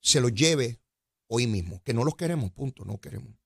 se 0.00 0.22
los 0.22 0.32
lleve 0.32 0.80
hoy 1.26 1.46
mismo, 1.46 1.82
que 1.84 1.92
no 1.92 2.02
los 2.02 2.16
queremos, 2.16 2.50
punto, 2.52 2.86
no 2.86 2.98
queremos. 2.98 3.36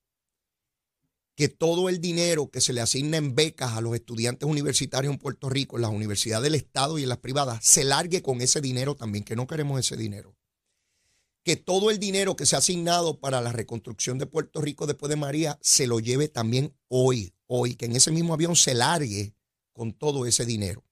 Que 1.35 1.49
todo 1.49 1.89
el 1.89 2.01
dinero 2.01 2.49
que 2.53 2.61
se 2.61 2.73
le 2.73 2.81
asigna 2.81 3.17
en 3.17 3.35
becas 3.35 3.73
a 3.73 3.81
los 3.81 3.97
estudiantes 3.97 4.49
universitarios 4.49 5.13
en 5.13 5.19
Puerto 5.19 5.49
Rico, 5.49 5.79
en 5.79 5.83
las 5.83 5.91
universidades 5.91 6.45
del 6.45 6.55
Estado 6.55 6.97
y 6.97 7.03
en 7.03 7.09
las 7.09 7.19
privadas, 7.19 7.65
se 7.65 7.83
largue 7.83 8.23
con 8.23 8.41
ese 8.41 8.61
dinero 8.61 8.95
también, 8.95 9.25
que 9.25 9.35
no 9.35 9.49
queremos 9.49 9.81
ese 9.81 9.97
dinero. 9.97 10.37
Que 11.43 11.57
todo 11.57 11.91
el 11.91 11.99
dinero 11.99 12.37
que 12.37 12.47
se 12.47 12.55
ha 12.55 12.59
asignado 12.59 13.19
para 13.19 13.41
la 13.41 13.53
reconstrucción 13.53 14.19
de 14.19 14.27
Puerto 14.27 14.61
Rico 14.61 14.87
después 14.87 15.09
de 15.09 15.17
María 15.17 15.59
se 15.63 15.87
lo 15.87 16.01
lleve 16.01 16.29
también 16.29 16.77
hoy, 16.89 17.35
hoy, 17.47 17.75
que 17.75 17.87
en 17.87 17.97
ese 17.97 18.11
mismo 18.11 18.35
avión 18.35 18.57
se 18.57 18.75
largue 18.75 19.35
con 19.73 19.93
todo 19.93 20.27
ese 20.27 20.45
dinero. 20.45 20.85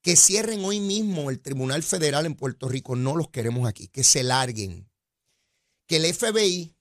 Que 0.00 0.16
cierren 0.16 0.64
hoy 0.64 0.80
mismo 0.80 1.30
el 1.30 1.40
Tribunal 1.40 1.82
Federal 1.82 2.26
en 2.26 2.34
Puerto 2.34 2.68
Rico, 2.68 2.96
no 2.96 3.16
los 3.16 3.30
queremos 3.30 3.68
aquí, 3.68 3.88
que 3.88 4.04
se 4.04 4.22
larguen 4.22 4.88
que 5.86 5.96
el 5.96 6.14
FBI, 6.14 6.76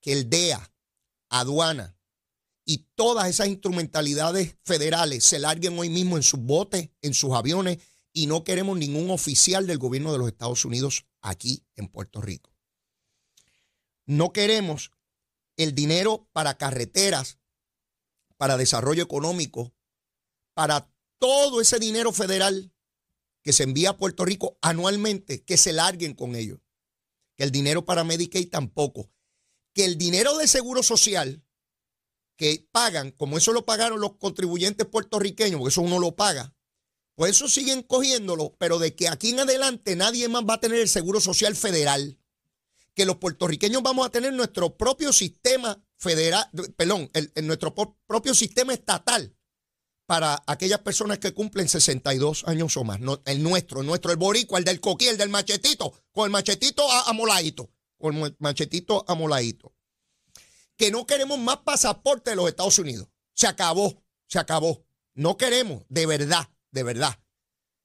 que 0.00 0.12
el 0.12 0.28
DEA, 0.28 0.72
aduana 1.28 1.96
y 2.64 2.86
todas 2.94 3.28
esas 3.28 3.48
instrumentalidades 3.48 4.56
federales 4.64 5.24
se 5.24 5.38
larguen 5.38 5.78
hoy 5.78 5.88
mismo 5.88 6.16
en 6.16 6.22
sus 6.22 6.40
botes, 6.40 6.90
en 7.02 7.14
sus 7.14 7.32
aviones, 7.32 7.78
y 8.12 8.26
no 8.26 8.44
queremos 8.44 8.76
ningún 8.76 9.10
oficial 9.10 9.66
del 9.66 9.78
gobierno 9.78 10.12
de 10.12 10.18
los 10.18 10.28
Estados 10.28 10.64
Unidos 10.64 11.06
aquí 11.20 11.64
en 11.76 11.88
Puerto 11.88 12.20
Rico. 12.20 12.54
No 14.06 14.32
queremos 14.32 14.90
el 15.56 15.74
dinero 15.74 16.28
para 16.32 16.56
carreteras, 16.58 17.38
para 18.36 18.56
desarrollo 18.56 19.02
económico, 19.02 19.72
para 20.54 20.92
todo 21.18 21.60
ese 21.60 21.78
dinero 21.78 22.12
federal 22.12 22.72
que 23.42 23.52
se 23.52 23.62
envía 23.62 23.90
a 23.90 23.96
Puerto 23.96 24.24
Rico 24.24 24.58
anualmente, 24.62 25.44
que 25.44 25.56
se 25.56 25.72
larguen 25.72 26.14
con 26.14 26.34
ellos 26.34 26.60
que 27.40 27.44
el 27.44 27.52
dinero 27.52 27.86
para 27.86 28.04
Medicaid 28.04 28.50
tampoco, 28.50 29.10
que 29.72 29.86
el 29.86 29.96
dinero 29.96 30.36
de 30.36 30.46
seguro 30.46 30.82
social 30.82 31.42
que 32.36 32.68
pagan, 32.70 33.12
como 33.12 33.38
eso 33.38 33.54
lo 33.54 33.64
pagaron 33.64 33.98
los 33.98 34.16
contribuyentes 34.18 34.86
puertorriqueños, 34.86 35.58
porque 35.58 35.70
eso 35.70 35.80
uno 35.80 35.98
lo 35.98 36.14
paga, 36.16 36.54
pues 37.20 37.36
eso 37.36 37.50
siguen 37.50 37.82
cogiéndolo, 37.82 38.56
pero 38.56 38.78
de 38.78 38.94
que 38.94 39.06
aquí 39.06 39.28
en 39.28 39.40
adelante 39.40 39.94
nadie 39.94 40.26
más 40.30 40.42
va 40.48 40.54
a 40.54 40.60
tener 40.60 40.80
el 40.80 40.88
seguro 40.88 41.20
social 41.20 41.54
federal, 41.54 42.18
que 42.94 43.04
los 43.04 43.16
puertorriqueños 43.16 43.82
vamos 43.82 44.06
a 44.06 44.10
tener 44.10 44.32
nuestro 44.32 44.74
propio 44.78 45.12
sistema 45.12 45.84
federal, 45.98 46.48
perdón, 46.78 47.10
nuestro 47.42 47.74
propio 48.06 48.34
sistema 48.34 48.72
estatal 48.72 49.36
para 50.06 50.42
aquellas 50.46 50.78
personas 50.78 51.18
que 51.18 51.34
cumplen 51.34 51.68
62 51.68 52.44
años 52.46 52.74
o 52.78 52.84
más. 52.84 52.98
el 53.26 53.42
nuestro, 53.42 53.82
el 53.82 53.86
nuestro, 53.86 54.12
el 54.12 54.16
boricua, 54.16 54.58
el 54.58 54.64
del 54.64 54.80
coquí, 54.80 55.08
el 55.08 55.18
del 55.18 55.28
machetito, 55.28 55.92
con 56.12 56.24
el 56.24 56.30
machetito 56.30 56.90
amoladito, 56.90 57.70
con 57.98 58.16
el 58.16 58.36
machetito 58.38 59.04
amoladito. 59.06 59.74
Que 60.78 60.90
no 60.90 61.06
queremos 61.06 61.38
más 61.38 61.58
pasaporte 61.58 62.30
de 62.30 62.36
los 62.36 62.48
Estados 62.48 62.78
Unidos. 62.78 63.08
Se 63.34 63.46
acabó, 63.46 64.02
se 64.26 64.38
acabó. 64.38 64.86
No 65.12 65.36
queremos, 65.36 65.84
de 65.90 66.06
verdad, 66.06 66.48
de 66.70 66.82
verdad. 66.82 67.18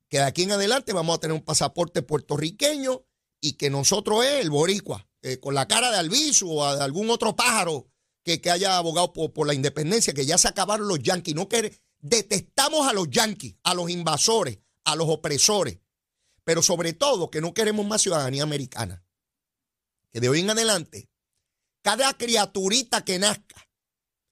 Que 0.10 0.18
de 0.18 0.24
aquí 0.24 0.44
en 0.44 0.52
adelante 0.52 0.94
vamos 0.94 1.18
a 1.18 1.20
tener 1.20 1.36
un 1.36 1.44
pasaporte 1.44 2.02
puertorriqueño 2.02 3.06
y 3.42 3.54
que 3.54 3.70
nosotros 3.70 4.26
es 4.26 4.42
el 4.42 4.50
boricua, 4.50 5.08
eh, 5.22 5.40
con 5.40 5.56
la 5.56 5.68
cara 5.68 5.92
de 5.92 5.98
Albizu 5.98 6.50
o 6.50 6.76
de 6.76 6.84
algún 6.84 7.10
otro 7.10 7.36
pájaro 7.36 7.88
que, 8.24 8.42
que 8.42 8.52
haya 8.52 8.78
abogado 8.78 9.14
por, 9.14 9.34
por, 9.34 9.48
la 9.48 9.54
independencia, 9.54 10.14
que 10.14 10.26
ya 10.26 10.38
se 10.38 10.48
acabaron 10.48 10.88
los 10.88 11.00
yanquis. 11.00 11.36
No, 11.36 11.48
queremos 11.50 11.80
detestamos 12.06 12.88
a 12.88 12.94
los 12.94 13.10
yanquis, 13.10 13.56
a 13.64 13.74
los 13.74 13.90
invasores, 13.90 14.60
a 14.84 14.96
los 14.96 15.10
opresores, 15.10 15.80
pero 16.44 16.62
sobre 16.62 16.94
todo 16.94 17.32
que 17.32 17.42
no 17.42 17.54
queremos 17.54 17.86
más 17.86 18.04
ciudadanía 18.04 18.44
americana. 18.44 19.04
Que 20.12 20.20
de 20.20 20.30
hoy 20.30 20.42
en 20.42 20.52
adelante, 20.52 21.10
cada 21.82 22.16
criaturita 22.16 23.04
que 23.04 23.18
nazca 23.18 23.68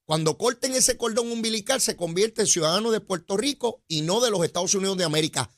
Cuando 0.06 0.38
corten 0.38 0.76
ese 0.76 0.98
cordón 0.98 1.32
umbilical, 1.32 1.80
se 1.80 1.96
convierte 1.96 2.42
en 2.42 2.48
ciudadano 2.48 2.92
de 2.92 3.00
Puerto 3.00 3.38
Rico 3.38 3.84
y 3.88 4.02
no 4.02 4.20
de 4.20 4.32
los 4.32 4.44
Estados 4.44 4.76
Unidos 4.76 4.98
de 4.98 5.06
América. 5.06 5.50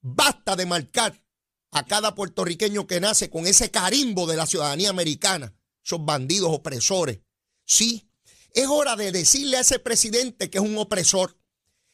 Basta 0.00 0.56
de 0.56 0.66
marcar 0.66 1.24
a 1.70 1.86
cada 1.86 2.14
puertorriqueño 2.14 2.86
que 2.86 3.00
nace 3.00 3.30
con 3.30 3.46
ese 3.46 3.70
carimbo 3.70 4.26
de 4.26 4.36
la 4.36 4.46
ciudadanía 4.46 4.90
americana, 4.90 5.56
esos 5.84 6.04
bandidos 6.04 6.50
opresores. 6.52 7.20
Sí, 7.64 8.10
es 8.54 8.66
hora 8.66 8.96
de 8.96 9.12
decirle 9.12 9.56
a 9.56 9.60
ese 9.60 9.78
presidente 9.78 10.50
que 10.50 10.58
es 10.58 10.64
un 10.64 10.76
opresor, 10.76 11.38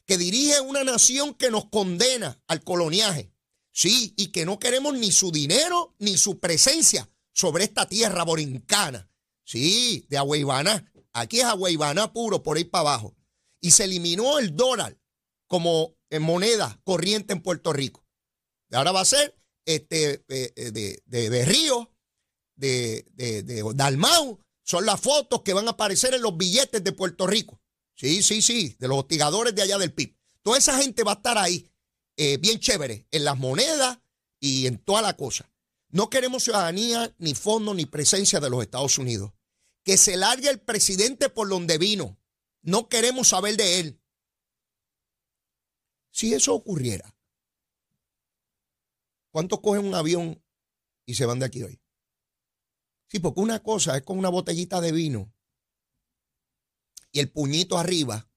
que 0.06 0.16
dirige 0.16 0.60
una 0.60 0.84
nación 0.84 1.34
que 1.34 1.50
nos 1.50 1.66
condena 1.66 2.42
al 2.46 2.64
coloniaje. 2.64 3.32
Sí, 3.70 4.14
y 4.16 4.28
que 4.28 4.44
no 4.44 4.58
queremos 4.58 4.94
ni 4.94 5.12
su 5.12 5.30
dinero 5.30 5.94
ni 5.98 6.16
su 6.16 6.40
presencia 6.40 7.08
sobre 7.32 7.64
esta 7.64 7.86
tierra 7.86 8.24
borincana. 8.24 9.08
Sí, 9.44 10.06
de 10.08 10.18
Agüeybaná. 10.18 10.90
Aquí 11.12 11.40
es 11.40 11.44
Agüeybaná 11.44 12.12
puro, 12.12 12.42
por 12.42 12.56
ahí 12.56 12.64
para 12.64 12.90
abajo. 12.90 13.16
Y 13.60 13.72
se 13.72 13.84
eliminó 13.84 14.38
el 14.38 14.54
dólar 14.54 14.98
como 15.46 15.96
moneda 16.20 16.80
corriente 16.84 17.32
en 17.32 17.42
Puerto 17.42 17.72
Rico. 17.72 18.06
ahora 18.72 18.92
va 18.92 19.00
a 19.00 19.04
ser 19.04 19.38
este, 19.66 20.24
eh, 20.28 20.52
eh, 20.56 20.70
de, 20.70 21.02
de, 21.04 21.30
de, 21.30 21.44
Río, 21.44 21.90
de, 22.56 23.06
de, 23.14 23.42
de 23.42 23.62
Dalmau. 23.74 24.40
Son 24.62 24.86
las 24.86 25.00
fotos 25.00 25.42
que 25.42 25.52
van 25.52 25.66
a 25.66 25.72
aparecer 25.72 26.14
en 26.14 26.22
los 26.22 26.36
billetes 26.36 26.82
de 26.82 26.92
Puerto 26.92 27.26
Rico. 27.26 27.60
Sí, 27.94 28.22
sí, 28.22 28.42
sí, 28.42 28.76
de 28.78 28.88
los 28.88 28.98
hostigadores 28.98 29.54
de 29.54 29.62
allá 29.62 29.76
del 29.76 29.92
PIB. 29.92 30.16
Toda 30.42 30.56
esa 30.56 30.78
gente 30.78 31.02
va 31.02 31.12
a 31.12 31.16
estar 31.16 31.36
ahí, 31.36 31.68
eh, 32.16 32.36
bien 32.38 32.60
chévere, 32.60 33.06
en 33.10 33.24
las 33.24 33.36
monedas 33.36 33.98
y 34.40 34.66
en 34.66 34.78
toda 34.78 35.02
la 35.02 35.16
cosa. 35.16 35.50
No 35.90 36.08
queremos 36.08 36.44
ciudadanía, 36.44 37.14
ni 37.18 37.34
fondo, 37.34 37.74
ni 37.74 37.86
presencia 37.86 38.40
de 38.40 38.50
los 38.50 38.62
Estados 38.62 38.98
Unidos. 38.98 39.32
Que 39.88 39.96
se 39.96 40.18
largue 40.18 40.50
el 40.50 40.60
presidente 40.60 41.30
por 41.30 41.48
donde 41.48 41.78
vino. 41.78 42.20
No 42.60 42.90
queremos 42.90 43.28
saber 43.28 43.56
de 43.56 43.80
él. 43.80 44.02
Si 46.10 46.34
eso 46.34 46.54
ocurriera, 46.54 47.16
¿cuántos 49.30 49.62
cogen 49.62 49.86
un 49.86 49.94
avión 49.94 50.44
y 51.06 51.14
se 51.14 51.24
van 51.24 51.38
de 51.38 51.46
aquí 51.46 51.62
hoy? 51.62 51.80
Sí, 53.06 53.18
porque 53.18 53.40
una 53.40 53.62
cosa 53.62 53.96
es 53.96 54.02
con 54.02 54.18
una 54.18 54.28
botellita 54.28 54.82
de 54.82 54.92
vino 54.92 55.32
y 57.10 57.20
el 57.20 57.32
puñito 57.32 57.78
arriba. 57.78 58.30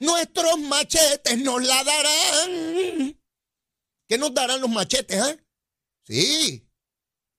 Nuestros 0.00 0.58
machetes 0.58 1.38
nos 1.38 1.62
la 1.62 1.84
darán. 1.84 3.22
¿Qué 4.08 4.18
nos 4.18 4.34
darán 4.34 4.60
los 4.62 4.68
machetes, 4.68 5.24
eh? 5.28 5.46
Sí, 6.02 6.68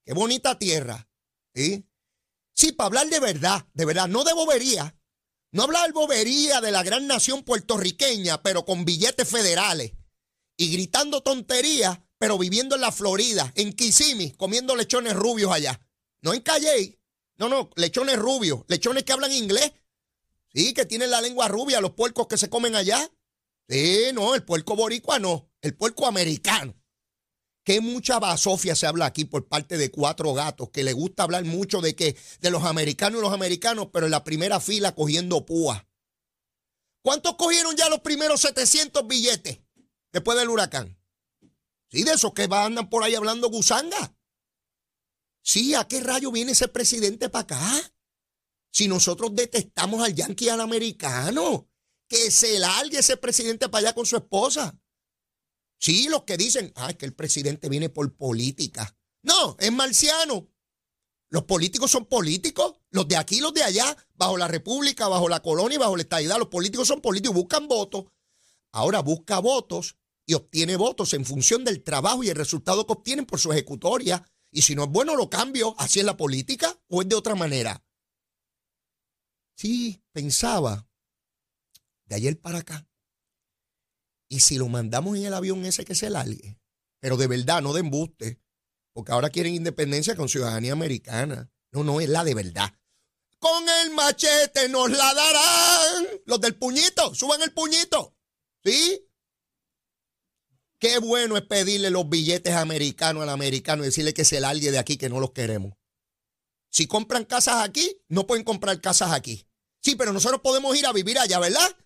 qué 0.05 0.13
bonita 0.13 0.57
tierra. 0.57 1.09
Sí, 1.53 1.89
sí 2.53 2.71
para 2.71 2.87
hablar 2.87 3.07
de 3.07 3.19
verdad, 3.19 3.65
de 3.73 3.85
verdad, 3.85 4.07
no 4.07 4.23
de 4.23 4.33
bobería. 4.33 4.95
No 5.51 5.63
hablar 5.63 5.93
bobería 5.93 6.61
de 6.61 6.71
la 6.71 6.81
gran 6.81 7.05
nación 7.05 7.43
puertorriqueña, 7.43 8.41
pero 8.41 8.65
con 8.65 8.85
billetes 8.85 9.29
federales. 9.29 9.93
Y 10.57 10.71
gritando 10.71 11.21
tonterías, 11.21 11.99
pero 12.17 12.37
viviendo 12.37 12.75
en 12.75 12.81
la 12.81 12.91
Florida, 12.91 13.51
en 13.55 13.73
Kissimmee, 13.73 14.35
comiendo 14.35 14.75
lechones 14.75 15.13
rubios 15.13 15.51
allá. 15.51 15.79
No 16.21 16.33
en 16.33 16.41
Calle. 16.41 16.99
No, 17.37 17.49
no, 17.49 17.69
lechones 17.75 18.17
rubios, 18.17 18.63
lechones 18.67 19.03
que 19.03 19.13
hablan 19.13 19.31
inglés. 19.31 19.73
Sí, 20.53 20.73
que 20.73 20.85
tienen 20.85 21.11
la 21.11 21.21
lengua 21.21 21.47
rubia, 21.47 21.81
los 21.81 21.91
puercos 21.91 22.27
que 22.27 22.37
se 22.37 22.49
comen 22.49 22.75
allá. 22.75 23.11
Sí, 23.67 24.07
no, 24.13 24.35
el 24.35 24.43
puerco 24.43 24.75
boricua 24.75 25.19
no, 25.19 25.51
el 25.61 25.75
puerco 25.75 26.07
americano. 26.07 26.75
Que 27.63 27.79
mucha 27.79 28.19
basofia 28.19 28.75
se 28.75 28.87
habla 28.87 29.05
aquí 29.05 29.25
por 29.25 29.47
parte 29.47 29.77
de 29.77 29.89
cuatro 29.89 30.33
gatos 30.33 30.69
que 30.69 30.83
le 30.83 30.93
gusta 30.93 31.23
hablar 31.23 31.45
mucho 31.45 31.79
de 31.79 31.95
que 31.95 32.17
de 32.41 32.51
los 32.51 32.63
americanos 32.63 33.19
y 33.19 33.23
los 33.23 33.33
americanos, 33.33 33.87
pero 33.93 34.05
en 34.05 34.11
la 34.11 34.23
primera 34.23 34.59
fila 34.59 34.93
cogiendo 34.93 35.45
púa. 35.45 35.87
¿Cuántos 37.01 37.35
cogieron 37.35 37.75
ya 37.75 37.89
los 37.89 37.99
primeros 37.99 38.41
700 38.41 39.07
billetes 39.07 39.59
después 40.11 40.37
del 40.37 40.49
huracán? 40.49 40.97
Sí, 41.89 42.03
de 42.03 42.13
esos 42.13 42.33
que 42.33 42.47
andan 42.49 42.89
por 42.89 43.03
ahí 43.03 43.13
hablando 43.13 43.49
gusanga. 43.49 44.15
Sí, 45.43 45.75
¿a 45.75 45.87
qué 45.87 45.99
rayo 45.99 46.31
viene 46.31 46.53
ese 46.53 46.67
presidente 46.67 47.29
para 47.29 47.43
acá? 47.43 47.93
Si 48.71 48.87
nosotros 48.87 49.35
detestamos 49.35 50.01
al 50.01 50.15
yanqui 50.15 50.49
al 50.49 50.61
americano, 50.61 51.69
que 52.07 52.31
se 52.31 52.57
largue 52.57 52.99
ese 52.99 53.17
presidente 53.17 53.69
para 53.69 53.87
allá 53.87 53.95
con 53.95 54.05
su 54.05 54.15
esposa. 54.15 54.79
Sí, 55.83 56.07
los 56.07 56.23
que 56.23 56.37
dicen, 56.37 56.71
ay, 56.77 56.95
que 56.95 57.05
el 57.05 57.13
presidente 57.13 57.67
viene 57.67 57.89
por 57.89 58.15
política. 58.15 58.95
No, 59.21 59.57
es 59.59 59.69
marciano. 59.69 60.47
Los 61.29 61.43
políticos 61.43 61.91
son 61.91 62.05
políticos, 62.05 62.75
los 62.89 63.05
de 63.05 63.17
aquí, 63.17 63.41
los 63.41 63.53
de 63.53 63.63
allá, 63.63 63.97
bajo 64.13 64.37
la 64.37 64.47
república, 64.47 65.09
bajo 65.09 65.27
la 65.27 65.41
colonia 65.41 65.75
y 65.75 65.79
bajo 65.79 65.97
la 65.97 66.03
estadidad. 66.03 66.39
Los 66.39 66.47
políticos 66.47 66.87
son 66.87 67.01
políticos, 67.01 67.35
buscan 67.35 67.67
votos. 67.67 68.05
Ahora 68.71 69.01
busca 69.01 69.39
votos 69.39 69.97
y 70.25 70.35
obtiene 70.35 70.77
votos 70.77 71.13
en 71.15 71.25
función 71.25 71.65
del 71.65 71.83
trabajo 71.83 72.23
y 72.23 72.29
el 72.29 72.37
resultado 72.37 72.87
que 72.87 72.93
obtienen 72.93 73.25
por 73.25 73.41
su 73.41 73.51
ejecutoria. 73.51 74.25
Y 74.51 74.61
si 74.61 74.75
no 74.75 74.85
es 74.85 74.89
bueno, 74.89 75.17
lo 75.17 75.29
cambio. 75.29 75.75
¿Así 75.77 75.99
es 75.99 76.05
la 76.05 76.15
política 76.15 76.81
o 76.87 77.01
es 77.01 77.09
de 77.09 77.15
otra 77.15 77.35
manera? 77.35 77.83
Sí, 79.57 80.01
pensaba 80.13 80.87
de 82.05 82.15
ayer 82.15 82.39
para 82.39 82.59
acá. 82.59 82.87
Y 84.33 84.39
si 84.39 84.57
lo 84.57 84.67
mandamos 84.67 85.15
en 85.15 85.25
el 85.25 85.33
avión 85.35 85.63
ese 85.63 85.85
que 85.85 85.93
se 85.93 86.09
largue, 86.09 86.57
pero 86.99 87.17
de 87.17 87.27
verdad, 87.27 87.61
no 87.61 87.71
de 87.71 87.81
embuste, 87.81 88.41
porque 88.91 89.11
ahora 89.11 89.29
quieren 89.29 89.53
independencia 89.53 90.15
con 90.15 90.27
ciudadanía 90.27 90.73
americana. 90.73 91.51
No, 91.71 91.83
no, 91.83 92.01
es 92.01 92.09
la 92.09 92.23
de 92.23 92.33
verdad. 92.33 92.73
Con 93.37 93.63
el 93.69 93.91
machete 93.91 94.69
nos 94.69 94.89
la 94.89 95.13
darán. 95.13 96.07
Los 96.25 96.41
del 96.41 96.55
puñito, 96.55 97.13
suban 97.13 97.43
el 97.43 97.53
puñito. 97.53 98.17
¿Sí? 98.65 99.07
Qué 100.79 100.97
bueno 100.97 101.37
es 101.37 101.43
pedirle 101.43 101.91
los 101.91 102.09
billetes 102.09 102.55
americanos 102.55 103.21
al 103.21 103.29
americano 103.29 103.83
y 103.83 103.85
decirle 103.85 104.15
que 104.15 104.25
se 104.25 104.39
largue 104.39 104.71
de 104.71 104.79
aquí, 104.79 104.97
que 104.97 105.09
no 105.09 105.19
los 105.19 105.29
queremos. 105.29 105.73
Si 106.71 106.87
compran 106.87 107.25
casas 107.25 107.63
aquí, 107.63 108.01
no 108.07 108.25
pueden 108.25 108.43
comprar 108.43 108.81
casas 108.81 109.11
aquí. 109.11 109.45
Sí, 109.79 109.95
pero 109.95 110.11
nosotros 110.11 110.41
podemos 110.41 110.75
ir 110.75 110.87
a 110.87 110.91
vivir 110.91 111.19
allá, 111.19 111.37
¿verdad? 111.37 111.77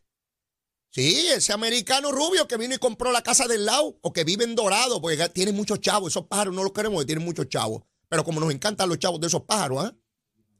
Sí, 0.89 1.28
ese 1.28 1.54
americano 1.54 2.12
rubio 2.12 2.47
que 2.47 2.58
vino 2.58 2.76
y 2.76 2.80
compró 2.80 3.12
la 3.12 3.21
casa 3.21 3.47
del 3.47 3.65
lado 3.65 4.00
o 4.02 4.13
que 4.13 4.23
vive 4.23 4.43
en 4.43 4.56
Dorado, 4.56 5.02
porque 5.02 5.30
tiene 5.30 5.52
muchos 5.52 5.80
chavos. 5.80 6.13
Esos 6.13 6.28
pájaros 6.28 6.54
no 6.56 6.63
los 6.63 6.71
queremos 6.71 7.06
tienen 7.06 7.26
muchos 7.26 7.50
chavos. 7.50 7.84
Pero 8.10 8.23
como 8.23 8.39
nos 8.39 8.54
encantan 8.54 8.89
los 8.89 8.97
chavos 8.97 9.19
de 9.19 9.28
esos 9.28 9.43
pájaros, 9.43 9.86
¿ah? 9.86 9.95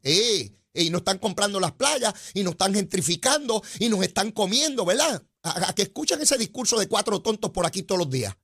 ¿eh? 0.04 0.54
y 0.74 0.90
nos 0.90 1.00
están 1.00 1.18
comprando 1.18 1.60
las 1.60 1.72
playas 1.74 2.14
y 2.34 2.44
nos 2.44 2.52
están 2.52 2.74
gentrificando 2.74 3.64
y 3.80 3.90
nos 3.90 4.04
están 4.04 4.32
comiendo, 4.32 4.86
¿verdad? 4.86 5.24
A, 5.44 5.74
que 5.74 5.84
escuchan 5.84 6.22
ese 6.22 6.38
discurso 6.38 6.78
de 6.78 6.88
cuatro 6.88 7.22
tontos 7.22 7.52
por 7.52 7.66
aquí 7.66 7.84
todos 7.84 8.00
los 8.00 8.10
días. 8.10 8.36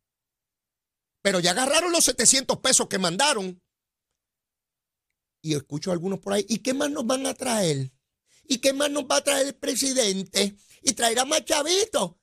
Pero 1.22 1.40
ya 1.40 1.52
agarraron 1.52 1.92
los 1.92 2.06
700 2.06 2.58
pesos 2.60 2.88
que 2.88 2.98
mandaron. 2.98 3.62
Y 5.42 5.56
escucho 5.56 5.92
a 5.92 5.94
algunos 5.94 6.20
por 6.20 6.34
ahí. 6.34 6.46
¿Y 6.48 6.60
qué 6.60 6.74
más 6.74 6.90
nos 6.90 7.06
van 7.06 7.26
a 7.26 7.34
traer? 7.34 7.92
¿Y 8.48 8.58
qué 8.60 8.74
más 8.74 8.90
nos 8.90 9.04
va 9.04 9.18
a 9.18 9.24
traer 9.24 9.48
el 9.48 9.56
presidente? 9.56 10.56
Y 10.84 10.94
traerá 10.94 11.26
más 11.26 11.46
chavitos. 11.46 12.16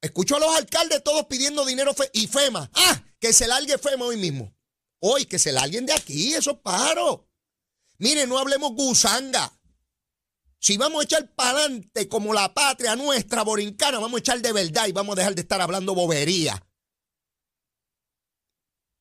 Escucho 0.00 0.36
a 0.36 0.40
los 0.40 0.54
alcaldes 0.56 1.02
todos 1.02 1.26
pidiendo 1.26 1.64
dinero 1.64 1.94
y 2.12 2.26
FEMA. 2.26 2.70
Ah, 2.74 3.04
que 3.18 3.32
se 3.32 3.46
largue 3.46 3.78
FEMA 3.78 4.04
hoy 4.04 4.16
mismo. 4.16 4.54
Hoy, 5.00 5.26
que 5.26 5.38
se 5.38 5.52
larguen 5.52 5.86
de 5.86 5.92
aquí, 5.92 6.34
esos 6.34 6.58
pájaros. 6.58 7.20
Mire, 7.98 8.26
no 8.26 8.38
hablemos 8.38 8.72
gusanga. 8.72 9.58
Si 10.58 10.76
vamos 10.76 11.00
a 11.00 11.04
echar 11.04 11.34
para 11.34 11.58
adelante 11.58 12.08
como 12.08 12.32
la 12.34 12.52
patria 12.54 12.94
nuestra 12.94 13.42
borincana, 13.42 13.98
vamos 13.98 14.18
a 14.18 14.20
echar 14.20 14.40
de 14.40 14.52
verdad 14.52 14.86
y 14.86 14.92
vamos 14.92 15.14
a 15.14 15.16
dejar 15.20 15.34
de 15.34 15.42
estar 15.42 15.60
hablando 15.60 15.94
bobería. 15.94 16.64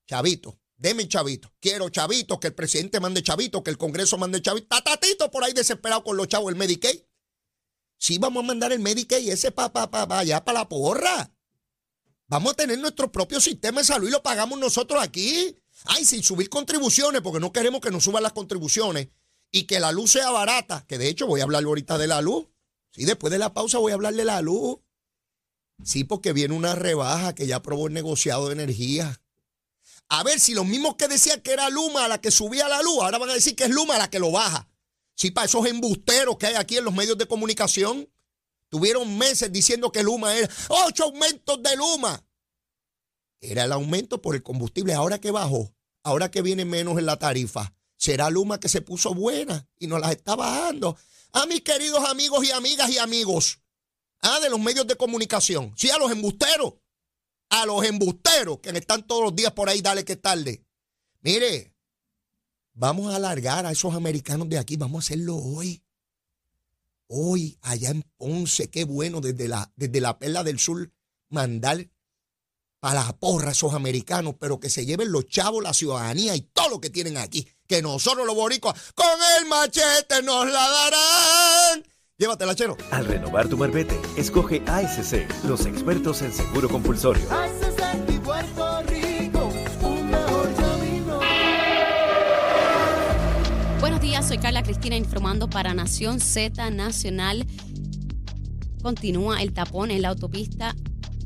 Chavito, 0.08 0.60
deme 0.76 1.08
chavito. 1.08 1.54
Quiero 1.60 1.90
chavito, 1.90 2.40
que 2.40 2.48
el 2.48 2.56
presidente 2.56 3.00
mande 3.00 3.24
chavito, 3.24 3.64
que 3.64 3.72
el 3.72 3.78
Congreso 3.78 4.18
mande 4.18 4.42
chavito. 4.42 4.68
Tatatito 4.68 5.30
por 5.30 5.44
ahí 5.44 5.54
desesperado 5.54 6.04
con 6.04 6.18
los 6.18 6.28
chavos 6.28 6.48
del 6.48 6.58
Medicaid. 6.58 7.00
Sí, 8.02 8.18
vamos 8.18 8.44
a 8.44 8.48
mandar 8.48 8.72
el 8.74 8.80
Medicaid 8.80 9.28
y 9.28 9.30
ese 9.30 9.52
papá 9.52 9.92
pa, 9.92 10.08
pa, 10.08 10.20
allá 10.20 10.44
para 10.44 10.62
la 10.62 10.68
porra. 10.68 11.32
Vamos 12.28 12.54
a 12.54 12.56
tener 12.56 12.80
nuestro 12.80 13.12
propio 13.12 13.40
sistema 13.40 13.82
de 13.82 13.86
salud 13.86 14.08
y 14.08 14.12
lo 14.12 14.24
pagamos 14.24 14.58
nosotros 14.58 15.04
aquí. 15.04 15.56
Ay, 15.86 16.04
sin 16.04 16.24
subir 16.24 16.50
contribuciones, 16.50 17.22
porque 17.22 17.40
no 17.40 17.54
queremos 17.54 17.80
que 17.80 17.92
nos 17.92 18.04
suban 18.04 18.24
las 18.24 18.34
contribuciones 18.34 19.10
y 19.52 19.66
que 19.66 19.80
la 19.80 19.92
luz 19.92 20.14
sea 20.14 20.32
barata, 20.32 20.84
que 20.88 20.98
de 20.98 21.10
hecho 21.10 21.28
voy 21.28 21.42
a 21.42 21.44
hablar 21.44 21.64
ahorita 21.64 22.00
de 22.00 22.08
la 22.08 22.22
luz. 22.22 22.48
Sí, 22.90 23.06
después 23.06 23.30
de 23.30 23.38
la 23.38 23.54
pausa 23.54 23.78
voy 23.78 23.92
a 23.92 23.96
hablar 23.96 24.16
de 24.16 24.26
la 24.26 24.42
luz. 24.42 24.80
Sí, 25.84 26.04
porque 26.04 26.34
viene 26.34 26.56
una 26.56 26.74
rebaja 26.74 27.36
que 27.36 27.46
ya 27.46 27.58
aprobó 27.58 27.86
el 27.86 27.94
negociado 27.94 28.48
de 28.48 28.54
energía. 28.54 29.22
A 30.10 30.24
ver 30.24 30.40
si 30.40 30.56
los 30.56 30.66
mismos 30.66 30.96
que 30.96 31.08
decían 31.08 31.42
que 31.42 31.52
era 31.52 31.70
Luma 31.70 32.08
la 32.08 32.20
que 32.20 32.32
subía 32.32 32.68
la 32.68 32.82
luz, 32.82 32.98
ahora 33.04 33.20
van 33.20 33.30
a 33.30 33.36
decir 33.36 33.56
que 33.56 33.66
es 33.66 33.70
Luma 33.70 34.00
la 34.00 34.10
que 34.10 34.18
lo 34.18 34.32
baja. 34.32 34.71
Sí, 35.22 35.30
para 35.30 35.46
esos 35.46 35.68
embusteros 35.68 36.36
que 36.40 36.48
hay 36.48 36.56
aquí 36.56 36.78
en 36.78 36.84
los 36.84 36.96
medios 36.96 37.16
de 37.16 37.28
comunicación. 37.28 38.10
Tuvieron 38.70 39.20
meses 39.20 39.52
diciendo 39.52 39.92
que 39.92 40.02
Luma 40.02 40.36
era 40.36 40.50
ocho 40.68 41.04
aumentos 41.04 41.62
de 41.62 41.76
Luma. 41.76 42.26
Era 43.40 43.66
el 43.66 43.72
aumento 43.72 44.20
por 44.20 44.34
el 44.34 44.42
combustible. 44.42 44.96
Ahora 44.96 45.22
que 45.22 45.30
bajó, 45.30 45.76
ahora 46.02 46.32
que 46.32 46.42
viene 46.42 46.66
menos 46.66 46.98
en 46.98 47.06
la 47.06 47.20
tarifa, 47.20 47.72
será 47.98 48.32
Luma 48.32 48.60
que 48.60 48.68
se 48.68 48.82
puso 48.82 49.14
buena 49.14 49.70
y 49.78 49.86
nos 49.86 50.02
las 50.02 50.10
está 50.10 50.36
bajando. 50.36 50.98
a 51.34 51.46
mis 51.46 51.62
queridos 51.62 52.04
amigos 52.10 52.44
y 52.44 52.50
amigas 52.50 52.90
y 52.90 52.98
amigos 52.98 53.60
ah, 54.24 54.40
de 54.40 54.50
los 54.50 54.60
medios 54.60 54.88
de 54.88 54.96
comunicación. 54.96 55.72
Sí, 55.78 55.92
a 55.92 56.00
los 56.00 56.12
embusteros. 56.12 56.74
A 57.50 57.68
los 57.68 57.86
embusteros 57.86 58.58
que 58.58 58.72
están 58.72 59.06
todos 59.06 59.22
los 59.22 59.36
días 59.36 59.52
por 59.52 59.70
ahí, 59.70 59.84
dale 59.84 60.04
que 60.04 60.16
tarde. 60.16 60.66
Mire, 61.20 61.76
vamos 62.82 63.14
a 63.14 63.18
alargar 63.18 63.68
a 63.68 63.72
esos 63.72 63.94
americanos 63.94 64.50
de 64.50 64.58
aquí, 64.58 64.76
vamos 64.76 65.04
a 65.04 65.06
hacerlo 65.06 65.36
hoy. 65.36 65.84
Hoy, 67.08 67.60
allá 67.62 67.92
en 67.92 68.02
Ponce, 68.18 68.72
qué 68.72 68.86
bueno, 68.86 69.22
desde 69.22 69.48
la, 69.48 69.72
desde 69.76 70.02
la 70.02 70.18
Perla 70.18 70.44
del 70.44 70.58
Sur, 70.58 70.92
mandar 71.30 71.88
para 72.80 73.04
la 73.06 73.14
porra 73.14 73.50
a 73.50 73.52
esos 73.52 73.76
americanos, 73.76 74.34
pero 74.40 74.60
que 74.60 74.72
se 74.72 74.84
lleven 74.84 75.12
los 75.12 75.28
chavos, 75.28 75.62
la 75.62 75.74
ciudadanía 75.74 76.36
y 76.36 76.42
todo 76.42 76.70
lo 76.70 76.82
que 76.82 76.90
tienen 76.90 77.18
aquí. 77.18 77.48
Que 77.68 77.84
nosotros 77.84 78.26
los 78.26 78.34
boricuas 78.36 78.74
con 78.96 79.20
el 79.38 79.46
machete 79.46 80.24
nos 80.24 80.48
la 80.48 80.68
darán. 80.68 81.84
Llévatela, 82.18 82.56
chero. 82.56 82.78
Al 82.90 83.06
renovar 83.06 83.48
tu 83.48 83.58
marbete, 83.58 84.00
escoge 84.18 84.64
ASC, 84.66 85.28
los 85.44 85.68
expertos 85.68 86.24
en 86.24 86.34
seguro 86.34 86.68
compulsorio. 86.68 87.28
Buenos 88.24 88.81
soy 94.24 94.38
Carla 94.38 94.62
Cristina 94.62 94.96
informando 94.96 95.50
para 95.50 95.74
Nación 95.74 96.20
Z 96.20 96.70
Nacional. 96.70 97.48
Continúa 98.84 99.42
el 99.42 99.52
tapón 99.52 99.90
en 99.90 100.04
la 100.04 100.10
autopista 100.10 100.76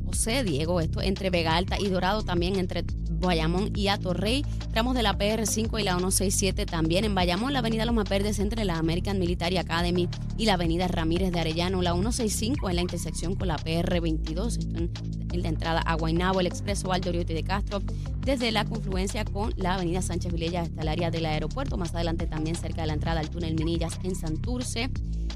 José 0.06 0.44
Diego, 0.44 0.80
esto 0.80 1.02
entre 1.02 1.28
Vega 1.28 1.56
Alta 1.56 1.78
y 1.78 1.88
Dorado, 1.88 2.22
también 2.22 2.56
entre 2.56 2.84
Bayamón 3.20 3.72
y 3.74 3.88
Atorrey, 3.88 4.44
tramos 4.72 4.94
de 4.94 5.02
la 5.02 5.18
PR5 5.18 5.80
y 5.80 5.84
la 5.84 5.92
167 5.92 6.66
también 6.66 7.04
en 7.04 7.14
Bayamón, 7.14 7.52
la 7.52 7.60
avenida 7.60 7.84
Loma 7.84 8.04
Verdes 8.04 8.38
entre 8.38 8.64
la 8.64 8.78
American 8.78 9.18
Military 9.18 9.56
Academy 9.56 10.08
y 10.36 10.44
la 10.46 10.54
avenida 10.54 10.88
Ramírez 10.88 11.32
de 11.32 11.40
Arellano, 11.40 11.82
la 11.82 11.92
165 11.92 12.68
en 12.70 12.76
la 12.76 12.82
intersección 12.82 13.34
con 13.34 13.48
la 13.48 13.56
PR22, 13.56 14.58
esto 14.58 14.78
en, 14.78 15.42
la 15.42 15.48
entrada 15.48 15.80
a 15.80 15.94
Guaynabo, 15.94 16.40
el 16.40 16.46
expreso 16.46 16.88
Valdoriote 16.88 17.34
de 17.34 17.42
Castro, 17.42 17.82
desde 18.24 18.50
la 18.52 18.64
confluencia 18.64 19.24
con 19.24 19.52
la 19.56 19.74
avenida 19.74 20.00
Sánchez 20.00 20.32
Vilella 20.32 20.62
hasta 20.62 20.82
el 20.82 20.88
área 20.88 21.10
del 21.10 21.26
aeropuerto, 21.26 21.76
más 21.76 21.94
adelante 21.94 22.26
también 22.26 22.56
cerca 22.56 22.80
de 22.80 22.86
la 22.86 22.94
entrada 22.94 23.20
al 23.20 23.28
túnel 23.28 23.54
Minillas 23.54 23.98
en 24.02 24.14
Santurce, 24.14 24.90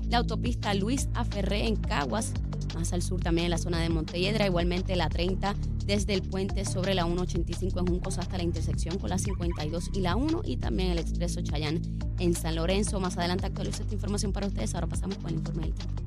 la 0.09 0.19
autopista 0.19 0.75
Luis 0.75 1.09
Aferré 1.15 1.67
en 1.67 1.77
Caguas, 1.77 2.33
más 2.75 2.93
al 2.93 3.03
sur 3.03 3.21
también 3.21 3.47
en 3.47 3.51
la 3.51 3.59
zona 3.59 3.81
de 3.81 3.91
Montelledra, 3.91 4.47
igualmente 4.47 4.97
la 4.97 5.09
30 5.09 5.55
desde 5.87 6.15
el 6.15 6.23
puente 6.23 6.65
sobre 6.65 6.95
la 6.95 7.05
185 7.05 7.81
en 7.81 7.87
Juncos 7.87 8.19
hasta 8.19 8.37
la 8.37 8.43
intersección 8.43 8.99
con 8.99 9.11
la 9.11 9.19
52 9.19 9.91
y 9.95 10.01
la 10.01 10.17
1 10.17 10.43
y 10.45 10.57
también 10.57 10.91
el 10.91 10.99
expreso 10.99 11.41
Chayán 11.43 11.81
en 12.19 12.35
San 12.35 12.57
Lorenzo. 12.57 13.01
Más 13.01 13.17
adelante 13.19 13.47
actualizo 13.47 13.83
esta 13.83 13.95
información 13.95 14.33
para 14.33 14.47
ustedes. 14.47 14.75
Ahora 14.75 14.87
pasamos 14.87 15.17
con 15.19 15.31
el 15.31 15.37
informe 15.37 15.63
del 15.67 15.75
tiempo. 15.75 16.03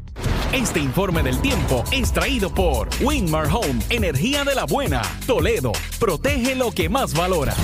Este 0.53 0.79
informe 0.79 1.23
del 1.23 1.39
tiempo 1.41 1.83
es 1.91 2.13
traído 2.13 2.53
por 2.53 2.87
Winmar 3.01 3.47
Home, 3.47 3.81
energía 3.89 4.43
de 4.43 4.55
la 4.55 4.65
buena. 4.65 5.01
Toledo, 5.25 5.71
protege 5.99 6.55
lo 6.55 6.71
que 6.71 6.89
más 6.89 7.13
valoras. 7.13 7.57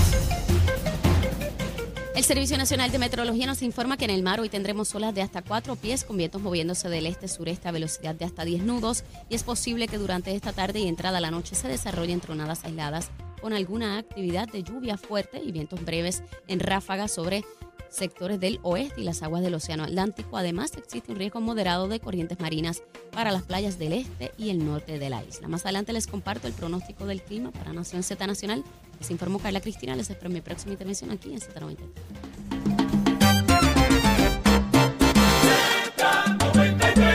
El 2.16 2.24
Servicio 2.24 2.58
Nacional 2.58 2.92
de 2.92 3.00
Meteorología 3.00 3.46
nos 3.46 3.62
informa 3.62 3.96
que 3.96 4.06
en 4.06 4.12
el 4.12 4.24
mar 4.24 4.40
hoy 4.40 4.50
tendremos 4.50 4.94
olas 4.94 5.16
de 5.16 5.22
hasta 5.22 5.42
4 5.42 5.76
pies 5.76 6.04
con 6.04 6.18
vientos 6.18 6.42
moviéndose 6.42 6.90
del 6.90 7.06
este-sureste 7.06 7.70
a 7.70 7.72
velocidad 7.72 8.16
de 8.16 8.26
hasta 8.26 8.44
10 8.44 8.64
nudos 8.64 9.04
y 9.30 9.36
es 9.36 9.44
posible 9.44 9.88
que 9.88 9.98
durante 9.98 10.36
esta 10.36 10.52
tarde 10.52 10.80
y 10.80 10.88
entrada 10.88 11.20
a 11.20 11.22
la 11.22 11.32
noche 11.32 11.56
se 11.56 11.68
desarrollen 11.68 12.20
tronadas 12.20 12.66
aisladas 12.66 13.10
con 13.42 13.54
alguna 13.54 13.98
actividad 13.98 14.50
de 14.50 14.64
lluvia 14.64 14.98
fuerte 14.98 15.42
y 15.42 15.52
vientos 15.52 15.86
breves 15.86 16.24
en 16.48 16.60
ráfagas 16.60 17.12
sobre 17.12 17.46
sectores 17.90 18.40
del 18.40 18.60
oeste 18.64 19.02
y 19.02 19.04
las 19.04 19.24
aguas 19.24 19.42
del 19.42 19.56
Océano 19.56 19.84
Atlántico. 19.84 20.38
Además, 20.38 20.72
existe 20.78 21.12
un 21.12 21.18
riesgo 21.18 21.42
moderado 21.42 21.88
de 21.88 22.00
corrientes 22.00 22.40
marinas 22.40 22.84
para 23.12 23.32
las 23.32 23.44
playas 23.44 23.80
del 23.80 23.94
este 23.94 24.32
y 24.38 24.50
el 24.50 24.66
norte 24.66 25.00
de 25.00 25.10
la 25.10 25.24
isla. 25.24 25.48
Más 25.48 25.64
adelante 25.66 25.94
les 25.94 26.08
comparto 26.08 26.48
el 26.48 26.54
pronóstico 26.54 27.06
del 27.06 27.22
clima 27.22 27.52
para 27.52 27.74
Nación 27.74 28.04
Z 28.04 28.26
Nacional. 28.28 28.64
Les 29.00 29.12
informó 29.12 29.40
Carla 29.40 29.62
Cristina, 29.62 29.96
les 29.96 30.10
espero 30.10 30.30
mi 30.30 30.42
próxima 30.42 30.74
intervención 30.74 31.12
aquí 31.12 31.34
en 31.34 31.40
Z93. 31.40 32.89